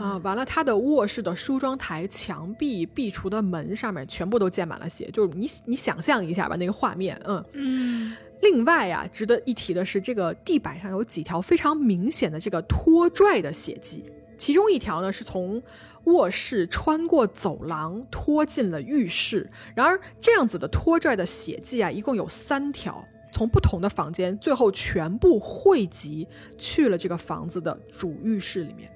[0.00, 8.16] 啊，完了，他的卧室的梳妆台、墙壁、壁橱的门上面全部都溅满了血，就是你你想象一下吧，那个画面，嗯嗯。
[8.42, 14.04] 另外啊，值得一提的是，这个地板上有几条非常明显的这个拖拽的血迹，
[14.36, 15.62] 其中一条呢是从
[16.04, 19.48] 卧室穿过走廊拖进了浴室。
[19.74, 23.02] 然而，这样子的拖拽的血迹啊，一共有三条，
[23.32, 26.28] 从不同的房间，最后全部汇集
[26.58, 28.90] 去了这个房子的主浴室里面。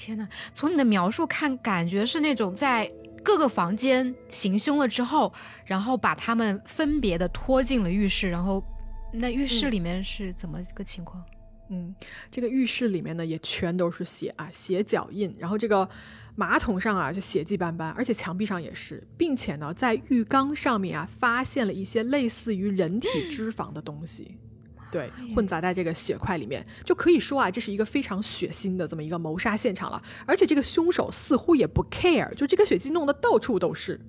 [0.00, 0.26] 天哪！
[0.54, 2.90] 从你的描述看，感觉是那种在。
[3.22, 5.30] 各个房间行凶了之后，
[5.66, 8.64] 然后把他们分别的拖进了浴室，然后
[9.12, 11.22] 那浴室里面是怎么个情况？
[11.68, 11.94] 嗯，
[12.30, 15.86] 这个浴室里面呢也全都是血啊，血脚印，然后这个
[16.34, 24.38] 马桶上啊就血迹斑斑，而且墙壁上也是，并且呢在浴缸上面啊发现了一些类似于人体脂肪的东西。
[24.90, 30.02] 对，混杂在这个血块里面，就可以说啊，这是一个非常血腥的这么一个谋杀现场了。
[30.26, 34.00] 而且这个凶手似乎也不 care，就这个血迹弄得到处都是。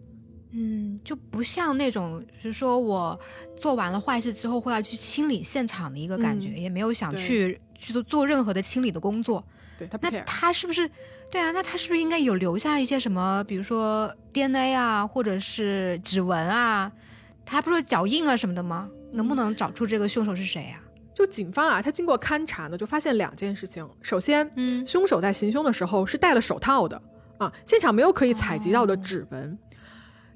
[0.54, 3.18] 嗯，就不像那种，就是说我
[3.56, 9.42] 做完了坏事之后会要去清理现场的一个感觉，也没有想去去做做任何的清理的工作。
[9.78, 10.90] 对他，那他是不是？
[11.32, 16.92] 对啊，那他是不是应该有留下一些什么，比如说 DNA 啊，或者是指纹啊？
[17.46, 18.90] 他还不是脚印啊什么的吗？
[19.12, 20.82] 能不能找出这个凶手是谁呀？
[21.14, 23.88] 就警方啊，他经过勘查呢，就发现两件事情。
[24.02, 27.00] 首先，嗯，凶手在行凶的时候是戴了手套的
[27.38, 29.58] 啊，现场没有可以采集到的指纹。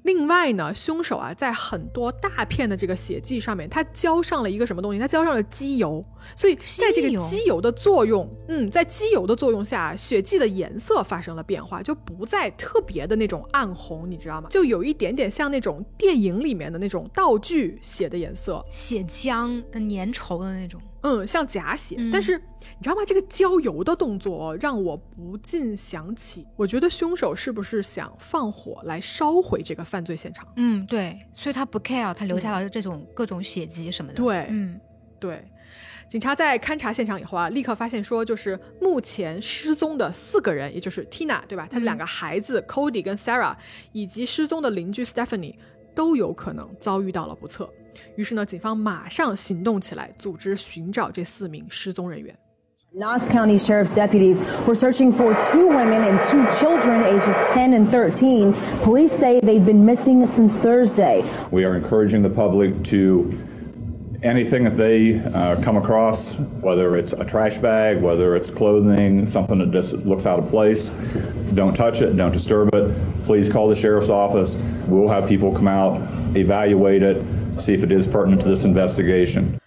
[0.06, 5.00] 另外呢，凶手啊，在很多大片的这个血迹上面，他浇上了一个什么东西？
[5.00, 6.00] 他浇上了机油，
[6.36, 14.48] 所以在这个机油的作用，嗯，在机油的作用下，血迹的颜色发生了变化，就不再特别的那种暗红，你知道吗？
[14.52, 20.80] 就有一点点像那种电影里面的那种道具血的颜色，血浆、粘稠的那种。
[21.02, 22.42] 嗯，像假血，但是
[22.78, 23.04] 你知道吗？
[23.06, 30.48] 这个浇油的动作让我不禁想起，我觉得凶手是不是想放火来烧毁这个犯罪现场？
[30.56, 34.18] 嗯，对，所以他不 care，他留下了这种各种血迹什么的。
[34.18, 34.80] 对，嗯，
[35.20, 35.44] 对。
[36.08, 41.68] 警察在勘察现场以后啊，立刻发现说，就是目前失踪的四个人，也就是 Tina 对吧？
[41.70, 43.56] 他的两个孩子 Cody 跟 Sarah，
[43.92, 45.56] 以及失踪的邻居 Stephanie，
[45.96, 47.68] 都有可能遭遇到了不测。
[48.16, 52.38] 于是呢，警方马上行动起来，组织寻找这四名失踪人员。
[52.98, 58.54] Knox County Sheriff's deputies were searching for two women and two children ages 10 and 13.
[58.84, 61.30] Police say they've been missing since Thursday.
[61.52, 63.38] We are encouraging the public to
[64.24, 69.58] anything that they uh, come across, whether it's a trash bag, whether it's clothing, something
[69.60, 70.88] that just looks out of place,
[71.54, 72.96] don't touch it, don't disturb it.
[73.26, 74.56] Please call the sheriff's office.
[74.88, 76.00] We'll have people come out,
[76.38, 77.22] evaluate it,
[77.60, 79.60] see if it is pertinent to this investigation.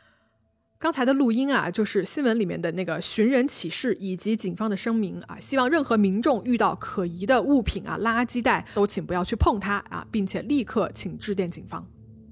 [0.81, 11.85] 刚才的录音啊，就是新闻里面的那个寻人启事以及警方的声明啊，希望任何民众遇到可疑的物品啊、垃圾袋，都请不要去碰它啊，并且立刻请致电警方。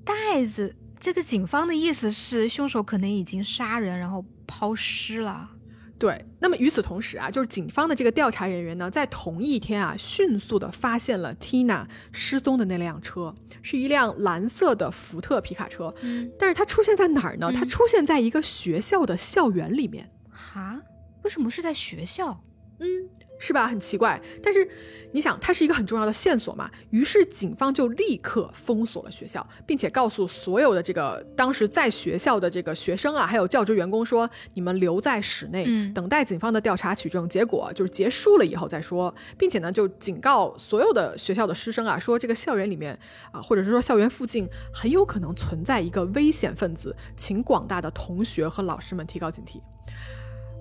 [0.04, 5.50] 袋子，这个警方的意思是凶手可能已经杀人，然后抛尸了。
[5.98, 15.94] 对，那么与此同时啊，就是警方的这个调查人员呢，在同一天啊，迅速的发现了 Tina 失踪的那辆车，是一辆蓝色的福特皮卡车。
[16.02, 17.50] 嗯，但是它出现在哪儿呢？
[17.50, 20.10] 它出现在一个学校的校园里面。
[20.30, 20.80] 哈？
[21.22, 22.44] 为什么是在学校？
[22.78, 23.08] 嗯。
[23.38, 23.66] 是吧？
[23.66, 24.68] 很奇怪，但是
[25.12, 26.70] 你想，它是一个很重要的线索嘛。
[26.90, 42.98] 于是警方就立刻封锁了学校，并且告诉所有的这个当时在学校的这个学生啊，还有教职员工说：“你们留在室内，等待警方的调查取证结果就是结束了以后再说。”并且呢，就警告所有的学校的师生啊，说这个校园里面
[43.32, 49.60] 啊，或者是说校园附近很有可能存在一个危险分子，请广大的同学和老师们提高警惕。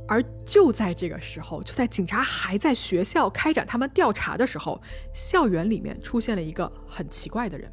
[0.08, 4.82] 而就在这个时候，就在警察还在学校开展他们调查的时候，
[5.13, 7.72] 校园里面出现了一个很奇怪的人。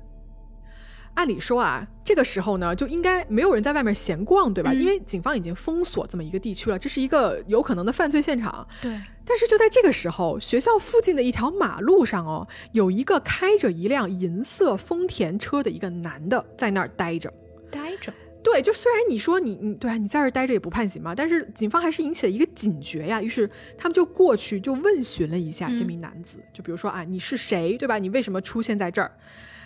[1.14, 4.72] 按理说啊，这个时候呢，就应该没有人在外面闲逛，对吧？
[4.72, 8.66] 因为警方已经封锁这么一个地区了，这是一个有可能的犯罪现场。
[8.80, 8.98] 对。
[9.24, 17.30] 但是就在这个时候，学校附近的一条马路上哦，有一个开着一辆银色丰田车的一个男的在那儿待着，
[17.70, 18.10] 待着。
[18.42, 23.22] 对，就虽然你说你你对啊，你在这儿待着也不判刑嘛，但是警方还是引起了一个警觉呀。
[23.22, 27.98] 于是他们就过去就问询了一下这名男子，就比如说啊，你是谁，对吧？
[27.98, 29.10] 你为什么出现在这儿？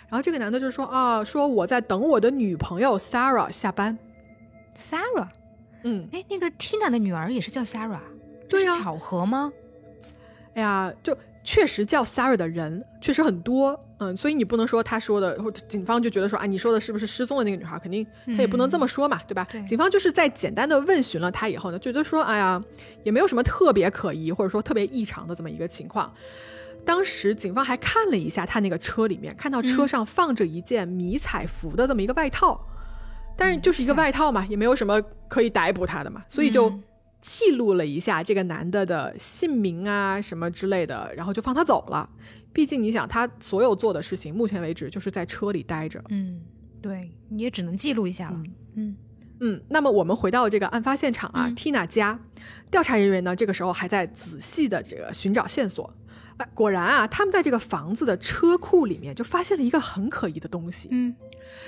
[0.09, 3.97] 然后这个男的就说啊，说我在等我的女朋友 Sarah 下班。
[4.77, 5.27] Sarah，
[5.83, 7.99] 嗯，哎，那个 Tina 的女儿也是叫 Sarah，
[8.47, 9.51] 对呀，巧合吗？
[10.53, 11.17] 哎呀，就。
[11.47, 17.79] 确实叫 Sarah 的人确实很多，嗯，所以你不能说他说的，或者警方就觉得说啊，你说的是不是失踪的那个女孩？
[17.79, 19.47] 肯定他也不能这么说嘛，对吧？
[19.65, 22.61] 警方就是在简单的问询了他以后呢，觉得说，哎呀，
[23.05, 26.13] 也没有什么特别可疑或者说特别异常的这么一个情况。
[26.83, 32.59] 当时警方还看了一下他那个车里面，看到车上放着一件迷彩服的这么一个外套，
[33.37, 36.77] 但是就是一个外套嘛，也没有什么可以逮捕他的嘛，所以就。
[37.27, 42.09] 记录了一下这个男的的姓名啊什么之类的，然后就放他走了。
[42.53, 46.01] 毕竟你想，他所有做的事情，目前为止就是在车里待着。
[46.07, 46.39] 嗯，
[46.81, 48.41] 对，你也只能记录一下了。
[48.75, 48.95] 嗯
[49.41, 49.61] 嗯。
[49.67, 52.17] 那么我们回到这个案发现场啊，Tina 家，
[52.71, 55.93] 调查人员呢这个时候还在仔细的这个寻找线索。
[56.37, 60.87] 哎，果然啊，他们在这个房子的车库里面就发现了一个很可疑的东西。
[60.91, 61.13] 嗯，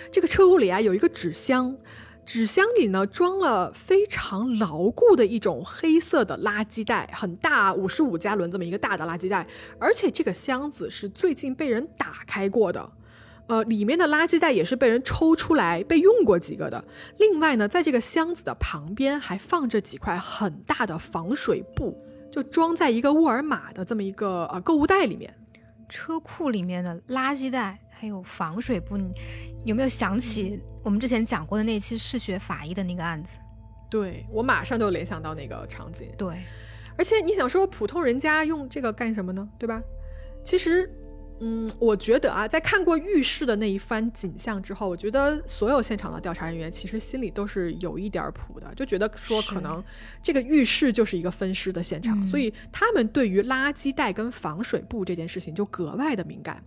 [0.09, 1.75] 这个车库里啊有一个纸箱。
[2.29, 9.47] 纸箱里呢装了非常牢固的一种黑色的垃圾袋，很大，五十五加仑这么一个大的垃圾袋，
[9.79, 12.87] 而且这个箱子是最近被人打开过的，
[13.47, 16.85] 呃，里面的垃圾袋也是被人抽出来被用过几个的。
[17.17, 21.97] 另外呢，在这个箱子的旁边还放着几块很大的防水布，
[22.31, 25.33] 就装在一个沃尔玛的这么一个呃购物袋里面。
[25.91, 29.11] 车库里面的垃圾袋还有防水布，你
[29.65, 30.59] 有没有想起？
[30.83, 33.39] 我们之前讲过的那期嗜血法医的那个案子，
[33.89, 36.07] 对我马上就联想到那个场景。
[36.17, 36.41] 对，
[36.97, 39.47] 而且你想说普通人家用这个干什么呢？
[39.57, 39.81] 对吧？
[40.43, 40.89] 其实。
[41.41, 49.81] 嗯，我觉得啊，在看过浴室的那一番景象之后，我觉得所有现场的调查人员其实心里都是有一点谱的，就觉得说可能
[50.21, 56.61] 这个浴室就是一个分尸的现场，所以他们对于垃圾袋跟防水布这件事情就格外的敏感。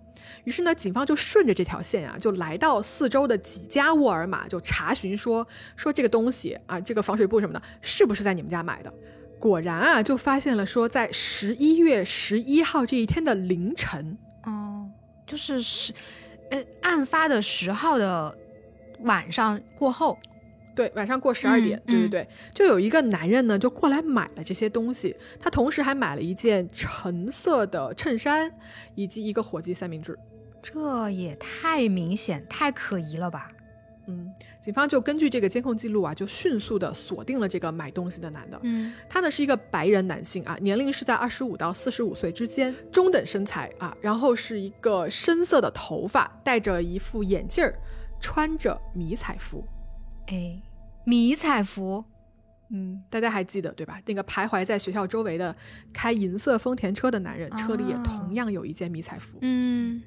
[0.44, 5.46] 于是呢，警方就顺着这条线啊，就来到四周的几家沃尔玛，就查询说
[5.76, 8.92] 说这个东西啊，这个防水布什么的，是不是在你们家买的？
[9.38, 14.16] 果然啊，就发现了说在十一月十一号这一天的凌晨。
[14.44, 14.88] 哦，
[15.26, 15.92] 就是十，
[16.50, 18.36] 呃，案发的十号的
[19.00, 20.18] 晚上过后，
[20.74, 28.50] 对，晚上过十二点，对对对，就有一个男人呢，就过来买了这些东西，他同时还买了一件橙色的衬衫，
[28.94, 30.18] 以及一个火鸡三明治，
[30.62, 33.50] 这也太明显，太可疑了吧？
[34.08, 38.58] 嗯，警方就根据这个监控记录啊，就迅速的锁定了这个买东西的男的。
[38.64, 47.78] 嗯，他呢是一个白人男性啊，年龄是在二十五到四十五岁之间，中等身材啊，然后是一个深色的头发，戴着一副眼镜儿，
[48.20, 49.64] 穿着迷彩服。
[50.26, 50.62] 哎，
[51.04, 52.04] 迷彩服。
[52.74, 54.00] 嗯，大家还记得对吧？
[54.06, 55.54] 那个徘徊在学校周围的
[55.92, 59.36] 开银色丰田车的男人，车里也同样有一件迷彩服。
[59.42, 60.02] 嗯，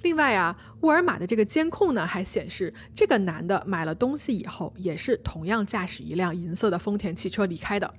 [0.00, 7.92] 另外啊，沃尔玛的这个监控呢，还显示这个男的买了东西以后，也是同样驾驶一辆银色的丰田汽车离开的。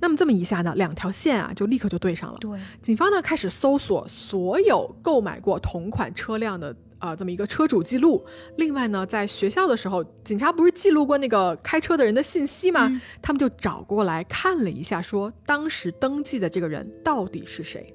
[0.00, 2.38] 那么这么一下呢，两条线啊，就立刻就对上了。
[2.38, 6.74] 对，警方呢开始搜索所有购买过同款车辆的。
[6.98, 8.24] 啊，这么一个车主记录。
[8.56, 13.00] 另外呢，在学校的时候，警察不是记录过那个开车的人的信息吗？
[13.22, 17.94] 他们就找过来看了一下，说当时登记的这个人到底是谁？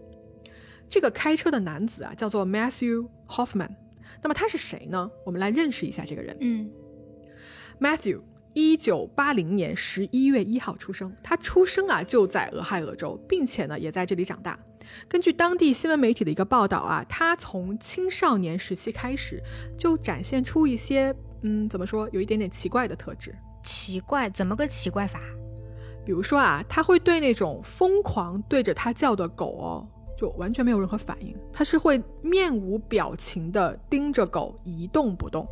[0.89, 3.69] 这个开车的男子啊，叫做 Matthew Hoffman。
[4.21, 5.09] 那么他是谁呢？
[5.25, 6.37] 我们来认识一下这个人。
[6.39, 6.69] 嗯
[7.81, 8.21] ，Matthew，
[8.53, 11.13] 一九八零年十一月一号出生。
[11.21, 14.57] 他出生啊就在俄亥俄州，并且呢也在这里长大。
[15.07, 19.41] 根据当地新闻媒体的一个报道啊，他从青少年时期开始
[19.77, 23.35] 就展现出一些，嗯，怎么说，有一点点奇怪的特质。
[23.63, 24.29] 奇怪？
[24.29, 25.19] 怎么个奇怪法？
[26.05, 29.87] 比如说啊，他会对那种疯狂对着他叫的狗哦，
[30.17, 35.47] 就完全没有任何反应，他是会面无表情的盯着狗一动不动。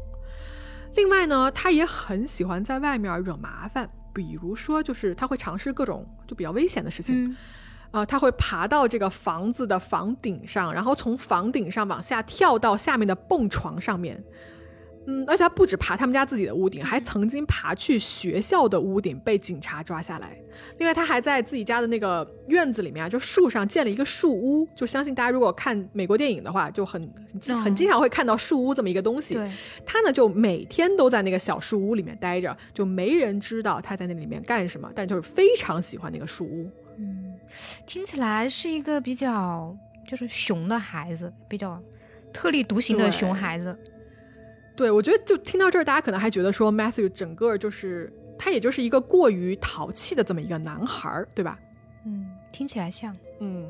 [0.96, 7.34] 另外呢，他也很喜欢在外面惹麻烦，比如说就是他会尝试各种就比较危险的事情。
[7.92, 14.24] 啊，他会爬到这个房子的房顶上，然后从房顶上往下跳到下面的蹦床上面。
[15.08, 20.38] 嗯，而且他不止爬他们家自己的屋顶，还曾经爬去学校的屋顶被警察抓下来。
[20.78, 24.68] 另外，他还在自己家的那个院子里面啊，就树上建了一个树屋。
[24.76, 27.02] 就相信大家如果看美国电影的话，就很
[27.64, 29.36] 很经常会看到树屋这么一个东西。
[29.84, 36.70] 他呢，就每天都在那个小树屋里面待着，就没人知道他在那里面干什么，但就是非常喜欢那个树屋。
[37.52, 37.84] 嗯。
[37.86, 39.78] 听起来是一个比较
[40.08, 41.82] 就是熊的孩子，比较
[42.34, 43.78] 特立独行的熊孩子。
[44.76, 51.60] 对，我觉得就听到这儿，大家可能还觉得说，Matthew 整个就是他，也就是一个过于淘气的这么一个男孩儿，对吧？
[52.06, 53.16] 嗯，听起来像。
[53.42, 53.70] 嗯，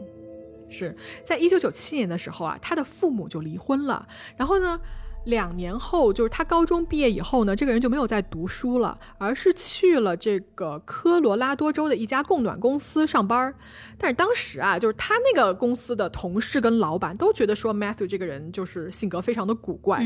[0.70, 4.08] 是在一九九七年的时候啊，他的父母就离婚了，
[4.38, 4.80] 然后呢，
[5.26, 13.54] 两年后，就是他高中毕业以后呢，这个人就没有再读书了，而是去了这个科罗拉多州的一家供暖公司上班。
[13.98, 20.04] 但是当时啊，就是他那个公司的同事跟老板都觉得说 Matthew 这个人就是性格非常的古怪。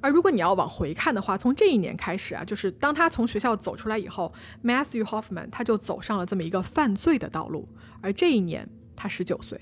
[0.00, 4.32] 而如果你要往回看的话，从这一年开始啊，就是当他从学校走出来以后
[4.64, 7.68] ，Matthew Hoffman 他就走上了这么一个犯罪的道路。
[8.00, 9.60] 而这一年他十九岁。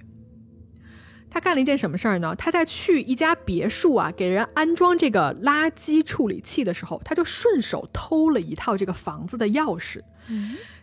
[1.31, 2.35] 他干了一件什么事儿呢？
[2.37, 10.01] 他在去一家别墅啊，给人安装这个垃圾处理器的时候，他就顺手偷了一套这个房子的钥匙。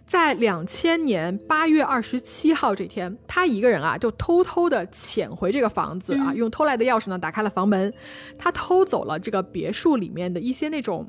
[0.05, 7.93] 在两千年八月二十七号这天，他一个人啊，就偷偷的潜回这个房子啊，用偷来的钥匙呢，打开了房门。
[8.37, 11.05] 他偷走了这个别墅里面的一些那种，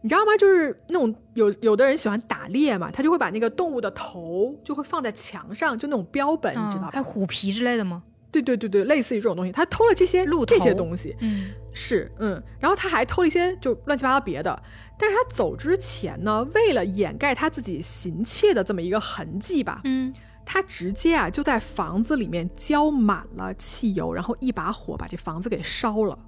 [0.00, 0.34] 你知道吗？
[0.38, 6.90] 就是那种有有的人喜欢打猎嘛，他就会把那个动物的头就会放在墙上，就那种标本，你知道吧？
[6.94, 8.02] 还有虎皮之类的吗？
[8.30, 14.62] 对对对对，类似于这种东西，他偷了这些路这些东西，嗯，是嗯，然后他还偷了一些就乱七八糟别的，
[14.98, 20.14] 但是他走之前呢，为了掩盖他自己行窃的这么一个痕迹吧，嗯，
[20.44, 26.18] 他直接啊就在房子里面浇满了汽油，然后一把火把这房子给烧了。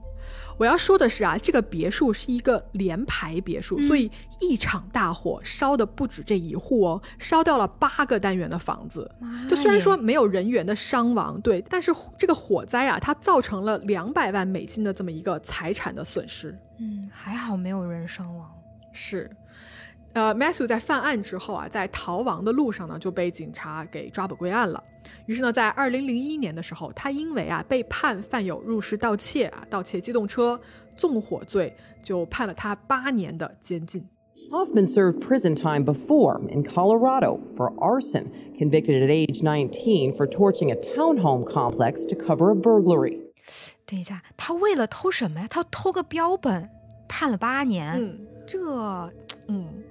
[0.58, 9.10] 我要说的是啊，这个别墅是一个联排别墅，所以一场大火烧的不止这一户哦，烧掉了八个单元的房子。
[9.48, 16.56] 就虽然说没有人员的伤亡，对，但是这个火灾啊，它造成了两百万美金的这么一个财产的损失。
[16.78, 18.50] 嗯，还好没有人伤亡。
[18.92, 19.30] 是，
[20.12, 24.82] 呃，Matthew 在犯案之后啊，在逃亡的路上呢，就被警察给抓捕归案了。
[25.26, 30.60] 于是呢，在二零零一年的时候，他因为啊被判犯有入室盗窃啊、盗窃机动车、
[30.96, 34.04] 纵火罪，就判了他八年的监禁。
[34.50, 38.26] Hoffman served prison time before in Colorado for arson,
[38.58, 43.18] convicted at age 19 for torching a townhome complex to cover a burglary.
[43.86, 45.46] 等一下，他为了偷什么呀？
[45.48, 46.68] 他偷个标本，
[47.08, 47.94] 判了八年。
[47.94, 48.58] 嗯这
[49.48, 49.82] 嗯，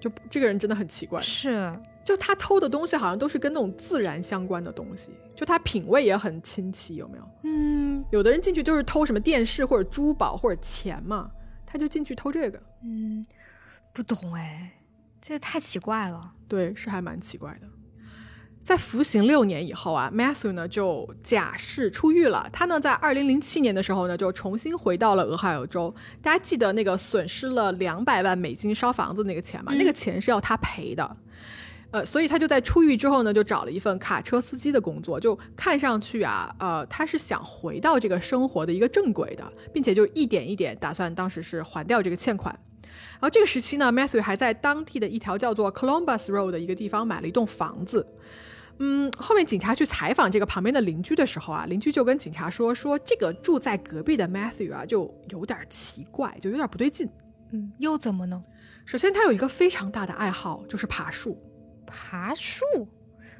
[0.00, 1.72] 就这个人真的很奇怪，是
[2.08, 7.24] 就他偷的东西好像都是跟那种自然相关的东西，就他品味也很清奇，有没有？
[7.42, 11.30] 嗯有的人进去就是偷什么电视或者珠宝或者钱嘛，
[11.66, 12.58] 他就进去偷这个。
[12.82, 13.22] 嗯，
[13.92, 14.72] 不懂哎，
[15.20, 16.32] 这个太奇怪了。
[16.48, 17.68] 对，是还蛮奇怪的。
[18.62, 22.48] 在服刑六年以后啊，Matthew 呢就假释出狱了。
[22.50, 25.94] 他呢在二零零七年的时候呢就重新回到了俄亥俄州。
[26.22, 29.74] 大家记得那个损失了两百万美金烧房子那个钱吗？
[29.74, 31.16] 那个钱是要他赔的。
[31.90, 42.54] 呃，所以他就在出狱之后呢，就找了一份卡车司机的工作，就看上去啊，呃，他是想回到这个生活的一个正轨的，并且就一点一点打算当时是还掉这个欠款。
[43.12, 48.06] 然后这个时期呢，Matthew 还在当地的一条叫做 Columbus Road 的一个地方买了一栋房子。
[48.80, 57.08] 嗯，后面警察去采访这个旁边的邻居的时候啊，邻居就跟警察说，说这个住在隔壁的 Matthew 啊，就有点奇怪，就有点不对劲。
[57.50, 58.42] 嗯，又怎么呢？
[58.84, 61.36] 首先，他有一个非常大的爱好，就是爬树。
[61.88, 62.64] 爬树，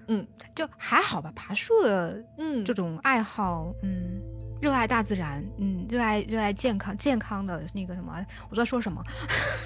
[0.09, 1.31] 嗯，就还好吧。
[1.37, 4.21] 爬树的，嗯这种爱好，嗯，
[4.61, 9.03] 热爱大自然，嗯，热爱热爱健康健康的那个什么，我在说什么？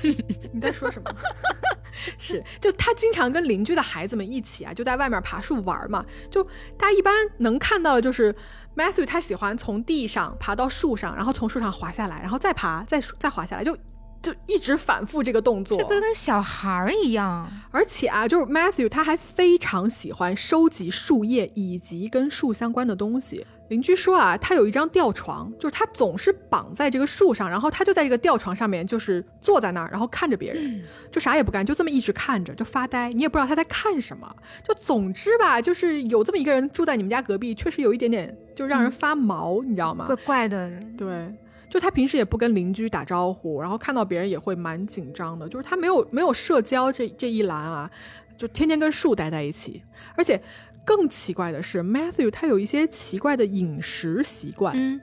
[0.53, 1.11] 你在说什么？
[2.19, 6.05] 是，就他经常跟邻居的孩子们一起啊，就在外面爬树玩嘛。
[6.31, 6.43] 就
[6.77, 8.35] 大家一般能看到的就是
[8.75, 13.77] Matthew，他喜欢从地上爬到树上，然后从树上滑下来，然后再爬，再再滑下来，就
[14.23, 15.77] 就一直反复这个动作。
[15.77, 17.51] 这不跟小孩儿一样？
[17.71, 23.45] 而且啊，就是 Matthew 他还非常喜欢收集树叶以及跟树相关的东西。
[23.69, 33.09] 邻居说啊，他有一张吊床，就是他总是绑在这个树上，然后他就在这个吊床上面，就是坐在那儿，然后看着别人，就啥也不干，就这么一直看着，就发呆。
[33.11, 34.31] 你也不知道他在看什么。
[34.63, 40.05] 就总之吧，就是有这么一个人住在你们家隔壁，确实有一点点就让人发毛，你知道吗？
[40.05, 40.71] 怪怪的。
[40.99, 41.35] 对。
[41.73, 45.49] 就他平时也不跟邻居打招呼，然后看到别人也会蛮紧张的。
[45.49, 47.91] 就是他没有没有社交这这一栏啊，
[48.37, 49.83] 就天天跟树待在一起。
[50.15, 50.39] 而且
[50.85, 54.75] 更奇怪的是，Matthew 他有一些奇怪的饮食习惯。
[54.77, 55.01] 嗯，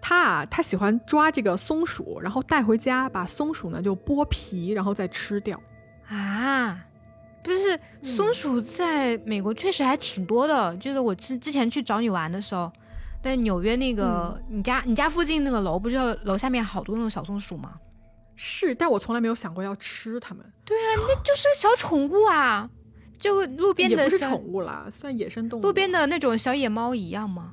[0.00, 5.62] 他啊，他喜欢抓这个松鼠，然后带回家，把松鼠呢就剥皮，然后再吃掉。
[6.08, 6.84] 啊，
[7.44, 10.76] 不是松鼠在美国确实还挺多的。
[10.78, 12.72] 就是我之之前去找你玩的时候，
[13.22, 17.74] 在纽约那个、你家你家附近那个楼，不是楼下面好多那种小松鼠吗？
[18.36, 20.44] 是，但我从来没有想过要吃它们。
[20.64, 22.70] 对啊，那就是小宠物啊，
[23.18, 25.62] 就路边也不是的小宠物啦，算野生动物。
[25.62, 27.52] 路边的那种小野猫一样吗？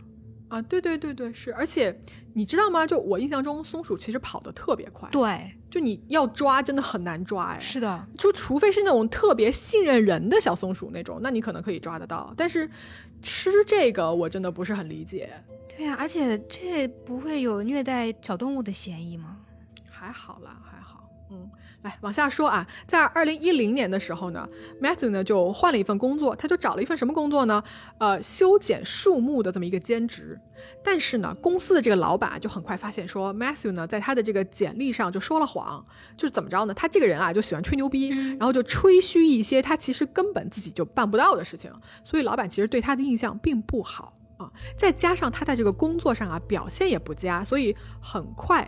[0.56, 2.00] 啊，对对对对，是，而且
[2.34, 2.88] 你知道吗？
[2.88, 12.70] 就我印象中，松鼠其实跑得特别快，对，就你要抓真的很难抓，哎，是的，就除非是那种特别信任人的小松鼠那种，那你可能可以抓得到，但是
[13.22, 15.30] 吃这个我真的不是很理解。
[15.76, 19.36] 对呀、而且这不会有虐待小动物的嫌疑吗？
[19.90, 21.10] 还好啦，还好。
[21.32, 21.50] 嗯，
[21.86, 24.48] 来往下说啊，在二零一零年的时候呢
[24.82, 27.64] ，Matthew 呢就换了一份工作，他就找了一份什么工作呢？
[28.00, 30.36] 呃，修剪树木的这么一个兼职。
[30.84, 35.86] 但是呢，公司的这个老板就很快发现说，Matthew 呢在他的这个简历上就说了谎，
[36.18, 36.74] 就是怎么着呢？
[36.74, 41.72] 他这个人啊就喜欢吹牛逼，然后就吹嘘一些他其实根本自己就办不到的事情，
[42.04, 44.52] 所以老板其实对他的印象并不好啊。
[44.76, 48.68] 再加上他在这个工作上啊表现也不佳，所以很快。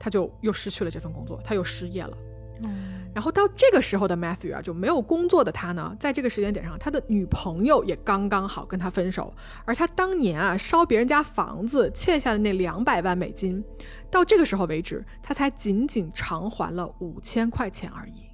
[0.00, 2.16] 他就又失去了这份工作，他又失业了。
[2.62, 9.32] 嗯，然后到这个时候的 Matthew 啊，就没有工作的他呢，在这个时间点上，他的女朋友也刚刚好跟他分手，
[9.64, 13.64] 而他当年啊烧别人家房子欠下的那两百万美金，
[14.10, 18.28] 到这个时候为止，他才仅仅偿还了五千块钱而已。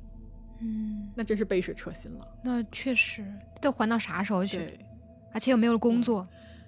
[0.60, 2.26] 嗯，那真是杯水车薪了。
[2.42, 3.24] 那确实
[3.60, 4.78] 得还到啥时候去？
[5.32, 6.26] 而且又没有了工作。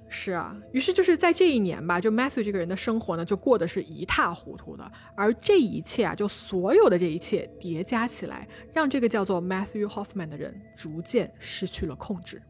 [0.08, 4.90] 是啊，于是就是在这一年吧，就 Matthew 这个人的生活呢，就过得是一塌糊涂的。
[5.16, 12.40] 而这一切啊，就所有的这一切叠加起来，让这个叫做 Matthew Hoffman 的人逐渐失去了控制。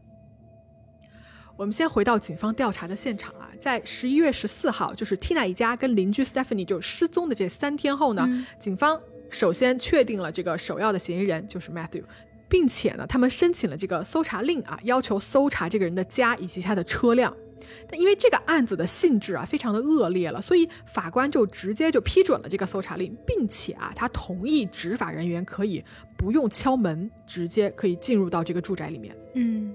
[1.57, 9.01] 我们先回到警方调查的现场啊，在十一月十四号，就是 Tina 一家跟邻居 Stephanie 就失踪的这三天后呢，嗯警方
[9.31, 12.03] 首先确定了这个首要的嫌疑人就是 Matthew。
[12.49, 17.35] 并且呢，他们申请了这个搜查令啊，要求搜查这个人的家以及他的车辆。
[17.87, 25.83] 但因为这个案子的性质啊非常的恶劣了，所以法官就直接就批准了这个搜查令，并且啊，他同意执法人员可以
[26.17, 29.15] 不用敲门，直接可以进入到这个住宅里面。
[29.35, 29.73] 嗯，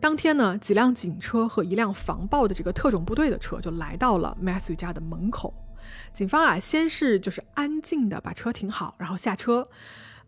[0.00, 5.52] 当天呢，几辆警车和一辆防暴的这个特种部队的车就来到了 Matthew 家的门口。
[6.12, 9.66] 警方啊，先是就是安静的把车停好，然后下车。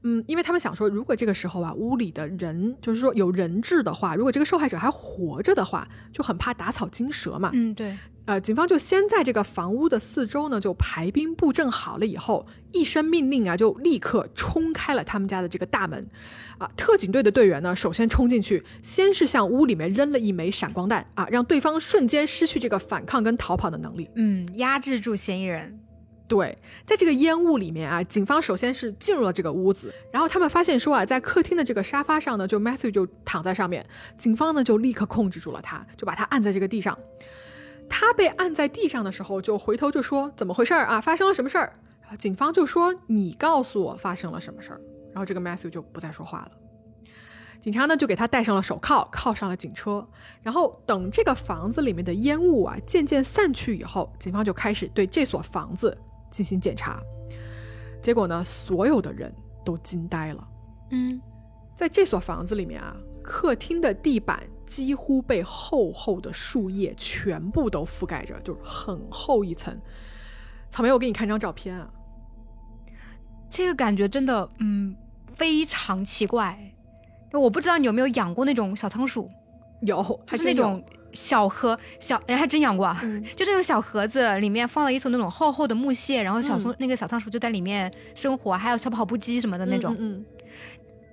[0.02, 7.50] 嗯，因为他们想说，如果这个时候啊，屋里的人就是说有人质的话，如果这个受害者还活着的话，就很怕打草惊蛇嘛。
[7.52, 7.96] 嗯，对。
[8.26, 16.06] 呃，警方就先在这个房屋的四周呢，就排兵布阵好了以后，一声命令啊，就立刻冲开了他们家的这个大门。
[16.58, 24.10] 啊，特警队的队员呢，首先冲进去，先是向屋里面扔了一枚闪光弹啊，让对方瞬间失去这个反抗跟逃跑的能力。
[24.14, 25.80] 嗯，压制住嫌疑人。
[26.28, 33.84] 对，在这个烟雾里面啊，警方首先是进入了这个屋子，然后他们发现说啊，在客厅的这个沙发上呢，就 Matthew 就躺在上面，
[34.18, 36.96] 警方呢就立刻控制住了他，就把他按在这个地上。
[37.88, 41.00] 他被按在地上的时候，就回头就说怎么回事儿啊？
[41.00, 41.72] 发生了什么事儿？
[42.02, 44.80] 然后警方就说你告诉我发生了什么事儿。
[45.12, 46.50] 然后这个 Matthew 就不再说话了。
[47.60, 50.06] 警察呢就给他戴上了手铐，铐上了警车，
[50.42, 55.96] 然后等这个房子里面的烟雾啊渐渐散去以后，警方就开始对这所房子
[56.30, 57.00] 进行检查。
[58.00, 59.32] 结果呢，所有的人
[59.64, 60.48] 都惊呆了。
[60.90, 61.20] 嗯，
[61.74, 69.78] 在这所房子里面啊，客厅的地板几乎被厚厚的树叶全部都覆盖着，就是很厚一层。
[70.70, 71.90] 草莓，我给你看张照片啊，
[73.50, 74.94] 这个感觉真的，嗯，
[75.34, 76.58] 非常奇怪。
[77.32, 79.30] 我不知道你有没有养过那种小仓鼠，
[79.82, 80.82] 有，就是那种
[81.12, 82.98] 小盒小，哎，还真养过啊。
[83.02, 89.94] 嗯、 就这种小盒子里面放了一层那种厚厚的木屑，然后小松、嗯、那个小仓鼠就在里面生活，还有小跑步机什么的那种。
[89.98, 90.24] 嗯,嗯,嗯，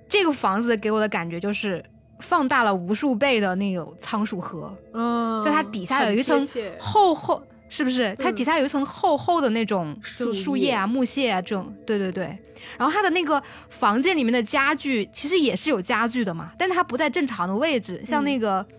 [0.08, 1.84] 这个房子给我的感觉就是
[2.20, 4.76] 放大了无数倍的那种仓鼠盒。
[4.92, 6.46] 嗯，就它底下有一层
[6.78, 7.42] 厚厚。
[7.68, 8.14] 是不是？
[8.20, 12.26] 它底下有一层厚厚的那种就树叶啊、木屑啊这种，对对对。
[12.78, 18.75] 然后它的那个房间里面的家具其实也是有家具的嘛，但它不在正常的位置，像那个、嗯、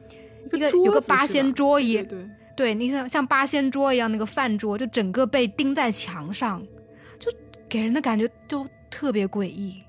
[0.51, 6.65] 一个有个八仙桌一，对对，对，你看像八仙桌一样那个饭桌，就整个被钉在墙上，
[7.19, 7.31] 就
[7.67, 9.83] 给人的感觉就特别诡异。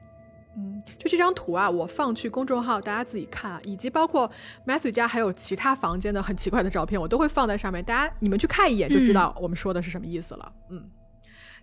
[0.57, 4.29] 嗯，就这张图啊，我放去公众号，大家自己看啊，以及包括
[4.67, 10.53] Matthew 家还有其他房间的很奇怪的照片，我都会放在上面，大家你们去看一眼就知道我们说的是什么意思了。
[10.71, 10.91] 嗯，嗯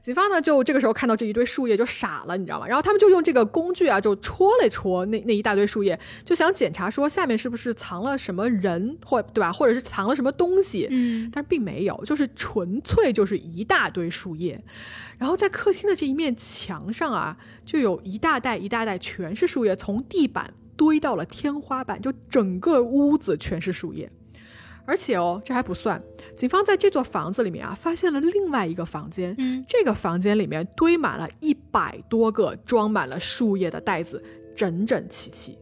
[0.05, 2.67] 警方呢就这个时候看到这一堆树叶就傻了，你知道吗？
[2.67, 10.87] 然后他们就用这个工具啊，就戳了戳那那一大堆树叶，就想检查说下面是不是藏了什么人或对吧，或者是藏了什么东西。
[10.91, 14.63] 嗯，但是并没有，就是纯粹就是一大堆树叶。
[15.17, 17.35] 然后在客厅的这一面墙上啊，
[17.65, 24.07] 就有一大袋一大袋全是树叶，从地板堆到了天花板，就整个屋子全是树叶。
[24.87, 25.99] 而且哦，这还不算，
[26.35, 29.33] 警方在这座房子里面啊，发现了另外一个房间。
[29.37, 34.23] 嗯，这个房间里面堆满了一百多个装满了树叶的袋子，
[34.55, 35.57] 整整齐齐，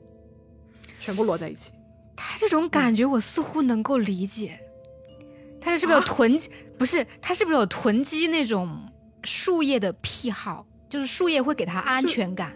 [1.00, 1.72] 全部摞在一起。
[2.16, 4.60] 他这种感觉我似乎能够理解。
[5.62, 6.40] 他是不是有囤？
[6.78, 8.92] 不是，他是不是有囤积那种
[9.24, 10.66] 树叶的癖好？
[10.90, 12.56] 就是树叶会给他安全感，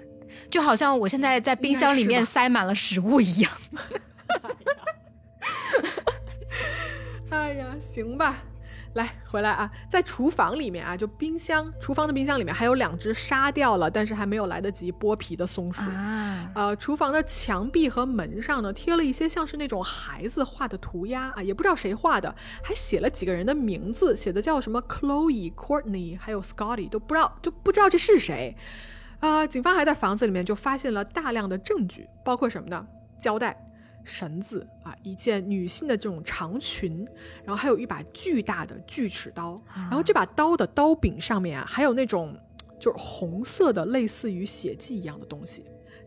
[0.52, 3.52] 就好像我现在在冰箱里面 塞满了食物一样。
[7.30, 8.36] 哎呀，行吧。
[8.94, 15.82] 来，回来啊，在厨房里面啊，就冰箱，厨房的冰箱里面还有两只杀掉了，但是还没有来得及剥皮的松鼠。
[15.92, 28.56] 啊，呃，厨房的墙壁和门上呢，贴了一些像是那种孩子画的涂鸦啊，也不知道谁画的，还写了几个人的名字，写的叫什么 Chloe、Courtney，还有 Scotty，都不知道，就不知道这是谁。
[29.20, 32.88] 啊，警方还在房子里面就发现了大量的证据，包括什么呢？
[33.20, 33.67] 胶带。
[34.08, 37.06] 绳子啊，一件女性的这种长裙，
[37.44, 42.34] 然后还有一把巨大的锯齿刀，然后这把刀的刀柄上面啊，还有那种
[42.80, 45.66] 就是红色的类似于血迹一样的东西。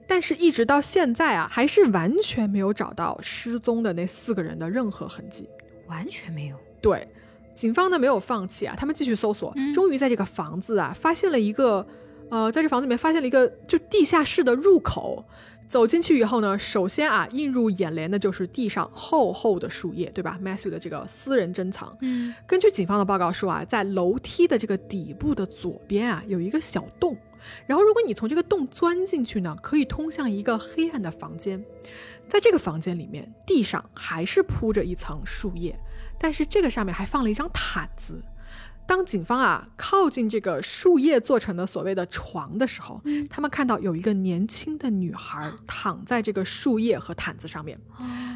[0.08, 5.46] 但是，一直到现在啊，还是完全没有找到失踪的那四个人的任何痕迹，
[5.86, 6.56] 完全没有。
[6.80, 7.06] 对，
[7.54, 11.86] 警方呢没有放弃啊，他们继续搜索，终于在这个房子啊发现了一个，
[12.30, 15.24] 呃，在这房子里面发现了一个就地下室的入口。
[15.70, 21.96] 走进去以后呢，首先啊，映入眼帘的就是地上厚厚的树叶，对吧？Matthew 的这个私人珍藏。
[22.00, 27.16] 嗯，根据警方的报告说啊，在楼梯的这个底部的左边啊，有一个小洞。
[27.68, 31.64] 然后，如果你从这个洞钻进去呢，可以通向一个黑暗的房间。
[32.28, 35.78] 在这个房间里面，地上还是铺着一层树叶，
[36.18, 38.20] 但是这个上面还放了一张毯子。
[38.90, 47.78] 当警方啊靠近这个树叶做成的所谓的床的时候，他们看到有一个年轻的女孩躺在这个树叶和毯子上面，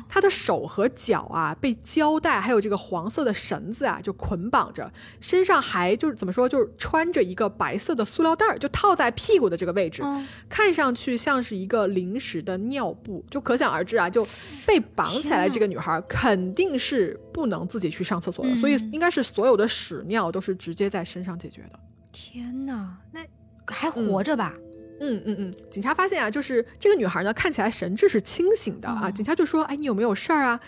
[0.09, 4.89] 她的手和脚啊被胶带还有这个黄色的绳子啊就捆绑着，
[5.19, 10.05] 身上还就是怎么说，就是穿着一个白色的塑料袋儿，就套在屁股的这个位置，
[10.49, 14.25] 看上去像是一个临时的尿布，就可想而知啊，就
[14.65, 20.45] 被绑起来这个女孩肯定是不能自己去上厕所的，所以应该是所有的屎尿都。
[20.45, 21.81] 是直接在身上解决的。
[22.13, 23.25] 天哪，那
[23.67, 24.53] 还活着吧？
[25.01, 25.55] 嗯嗯嗯。
[25.71, 29.11] 警察发现啊，就是这个女孩呢，看起来神志是清醒的啊。
[29.11, 30.61] 警察就说：“哎，你有没有事儿啊？”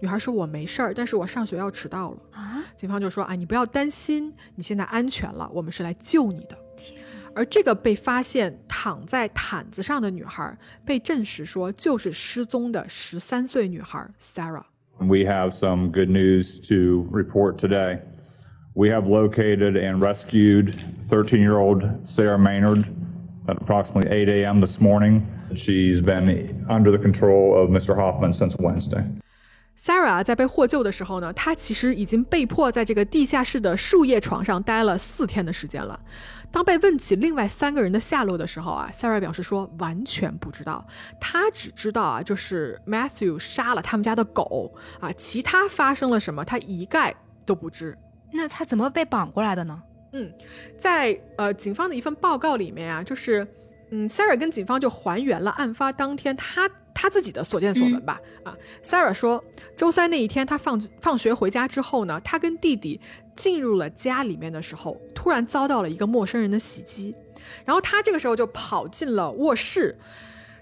[0.00, 2.62] 女孩说：“我没事儿，但是我上学要迟到了。”啊。
[2.76, 6.56] 警方就说：“啊，你不要担心，你现在安全了，我们是来救你的。”
[7.34, 14.62] 而这个被发现躺在毯子上的女孩，被证实说就是失踪的十三岁女孩 Sarah。
[15.01, 17.99] We have some good news to report today.
[18.75, 20.75] We have located and rescued
[21.07, 22.85] 13 year old Sarah Maynard
[23.47, 24.59] at approximately 8 a.m.
[24.61, 25.25] this morning.
[25.55, 27.95] She's been under the control of Mr.
[27.95, 29.03] Hoffman since Wednesday.
[29.75, 35.97] Sarah 在被获救的时候呢，她其实已经被迫在这个地下室的树叶床上待了四天的时间了。
[36.54, 40.86] 当被问起另外三个人的下落的时候啊，Sarah 表示说完全不知道，
[41.20, 47.12] 他只知道啊，就是 Matthew 杀了他们家的狗啊，其他发生了什么，他一概
[47.44, 47.98] 都不知。
[48.30, 49.82] 那他怎么被绑过来的呢？
[50.12, 50.32] 嗯，
[50.78, 53.44] 在呃警方的一份报告里面啊，就是
[53.90, 58.20] 嗯，Sarah 跟警方就还原了案发当天他他自己的所见所闻吧。
[58.44, 59.42] 啊，Sarah 说，
[59.76, 63.00] 周三那一天他放放学回家之后呢，他跟弟弟
[63.36, 67.14] 进入了家里面的时候，突然遭到了一个陌生人的袭击，
[67.64, 69.98] 然后他这个时候就跑进了卧室，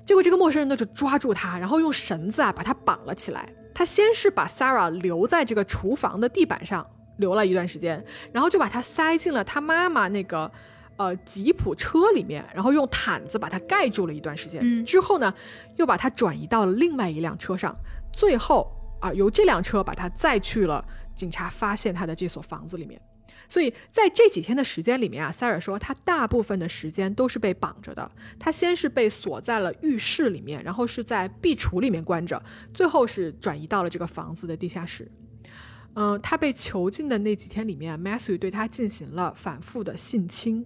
[0.04, 3.48] 结果这个陌生人呢就抓住他，然后用绳子啊把他绑了起来。
[3.74, 6.86] 他先是把 Sarah 留在这个厨房的地板上。
[7.18, 8.02] 留了一段时间，
[8.32, 10.50] 然后就把他塞进了他妈妈那个
[10.96, 14.84] 呃吉普车里面，然后用毯子把它盖住了一段时间。
[14.84, 15.32] 之后呢，
[15.76, 17.76] 又把它转移到了另外一辆车上，
[18.12, 20.84] 最后啊，由这辆车把他载去了
[21.14, 23.00] 警察发现他的这所房子里面。
[23.48, 28.10] 所以在这几天的时间里面啊，塞尔说他大部分的时间都是被绑着的。
[28.38, 32.42] 他先是被锁在了浴室里面，然后是在壁橱里面关着，
[32.72, 35.10] 最后是转移到了这个房子的地下室。
[35.94, 40.64] 嗯，他被囚禁的那几天里面，Matthew 对他进行了反复的性侵。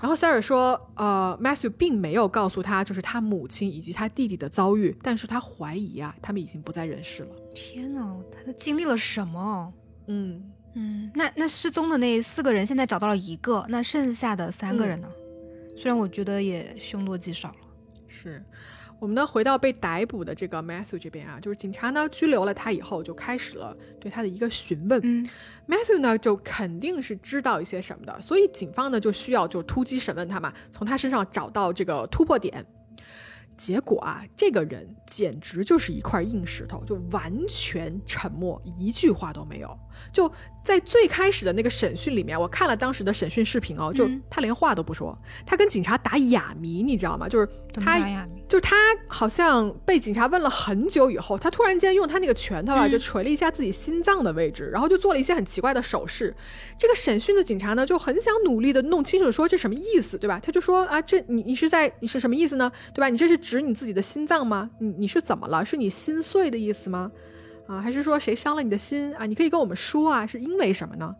[0.00, 7.30] 然后塞尔说，呃，Matthew 并没有告诉他就是他母亲以及他弟弟的遭遇，但是他怀疑啊，他们已经不在人世了。
[7.54, 8.00] 天哪，
[8.30, 9.72] 他都经历了什么？
[10.06, 15.08] 嗯嗯，那那失踪的那四个人现在找到了一个，那剩下的三个人呢？
[15.76, 17.56] 虽然我觉得也凶多吉少了。
[18.06, 18.44] 是。
[19.04, 24.98] 我们呢回到被逮捕的这个 Matthew 这边啊，就是警察呢拘留了他以后，就开始了对他的一个询问。
[25.04, 25.28] 嗯
[25.68, 32.64] ，Matthew 呢就肯定是知道一些什么的，所以警方呢就需要就突击审问他嘛，从他身上找到这个突破点。
[33.56, 39.78] 结果啊，这个人简直就是一块硬石头，就完全沉默，一句话都没有。
[40.12, 40.30] 就
[40.64, 47.28] 在最开始的那个审讯里面，我看了当时的审讯视频哦，就他连话都不说，他跟警察打哑谜，你知道吗？
[47.28, 48.76] 就是他，就是他
[49.06, 56.34] 好像被警察问了很久以后，他突然间用他那个拳头啊，就捶了一下自己心脏的位置，然后就做了一些很奇怪的手势。
[56.76, 60.40] 这个审讯的警察呢，就很想努力的弄清楚说这什么意思，对吧？
[60.42, 62.70] 他就说啊，这你你是在你是什么意思呢？
[62.92, 63.08] 对吧？
[63.08, 64.70] 你这是指你自己的心脏吗？
[64.78, 65.64] 你你是怎么了？
[65.64, 67.12] 是你心碎的意思吗？
[67.66, 69.26] 啊，还是说谁伤了你的心啊？
[69.26, 71.14] 你可以跟我们说啊，是因为什么呢？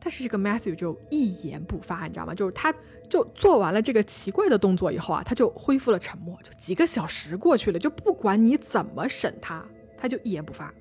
[0.00, 2.34] 但是这个 Matthew 就一言不发，你知道吗？
[2.34, 2.72] 就是他
[3.08, 6.38] 就做完了这个奇怪的动作以后啊，他就恢复了沉默。
[6.42, 9.64] 就几个小时过去了，就不管你怎么审他，
[9.96, 10.72] 他就一言不发。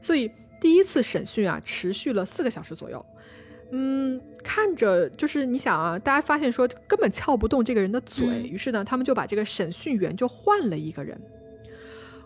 [0.00, 0.30] 所以
[0.60, 3.04] 第一次审讯啊，持续了四个小时左右。
[3.70, 11.20] 嗯，看着就是你想啊，大家发现说根本撬不动这个人的嘴，于是呢，他们就把这个审讯员就换了一个人。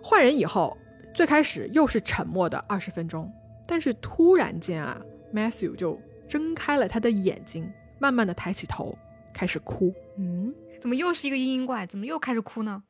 [0.02, 0.76] 换人以后。
[1.12, 3.28] 最开始又是沉默的二十分钟，
[3.66, 4.96] 但是突然间啊
[5.34, 7.68] ，Matthew 就睁开了他的眼睛，
[7.98, 8.96] 慢慢的抬起头，
[9.34, 9.92] 开始哭。
[10.16, 11.84] 嗯，怎么又是一个嘤嘤怪？
[11.84, 12.84] 怎么又开始哭呢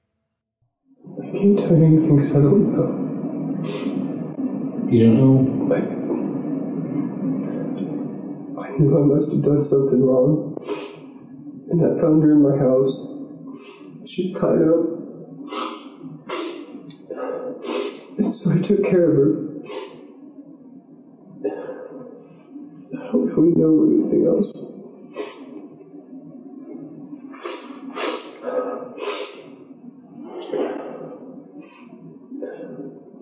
[1.18, 2.90] ？I can't tell you anything because I don't know.
[4.90, 5.99] You don't know?
[8.80, 10.56] Knew I must have done something wrong,
[11.70, 13.08] and I found her in my house.
[14.08, 14.86] She tied up.
[18.16, 19.50] And so I took care of her.
[22.96, 24.50] I don't really know anything else.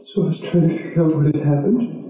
[0.07, 2.08] So I was trying to figure out what had happened.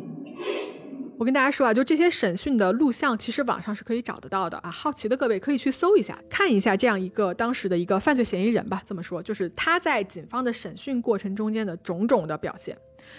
[1.18, 4.70] 我跟大家说啊，就这些审讯的录像，其实网上是可以找得到的啊。
[4.70, 8.80] 好奇的各位可以去搜一下，看一下这样一个当时的一个犯罪嫌疑人吧。
[8.86, 12.78] 这么说，就是他在警方的审讯过程中间的种种的表现。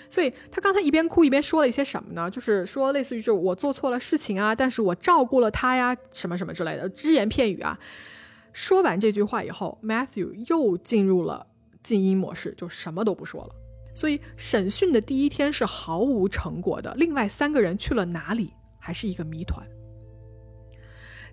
[0.10, 2.32] 所以他刚才一边哭一边说了一些什么呢？
[2.32, 7.78] 就是说类似于就我做错了事情啊，但是我照顾了他呀，什么什么之类的只言片语啊。
[8.54, 11.46] 说完这句话以后，Matthew 又进入了
[11.84, 13.50] 静音模式，就什么都不说了。
[14.00, 19.68] 所以审讯的第一天是毫无成果的，另外三个人去了哪里还是一个谜团。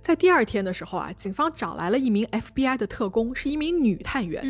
[0.00, 4.42] 在第二天的时候啊，警方找来了一名 FBI 的特工，是一名女探员。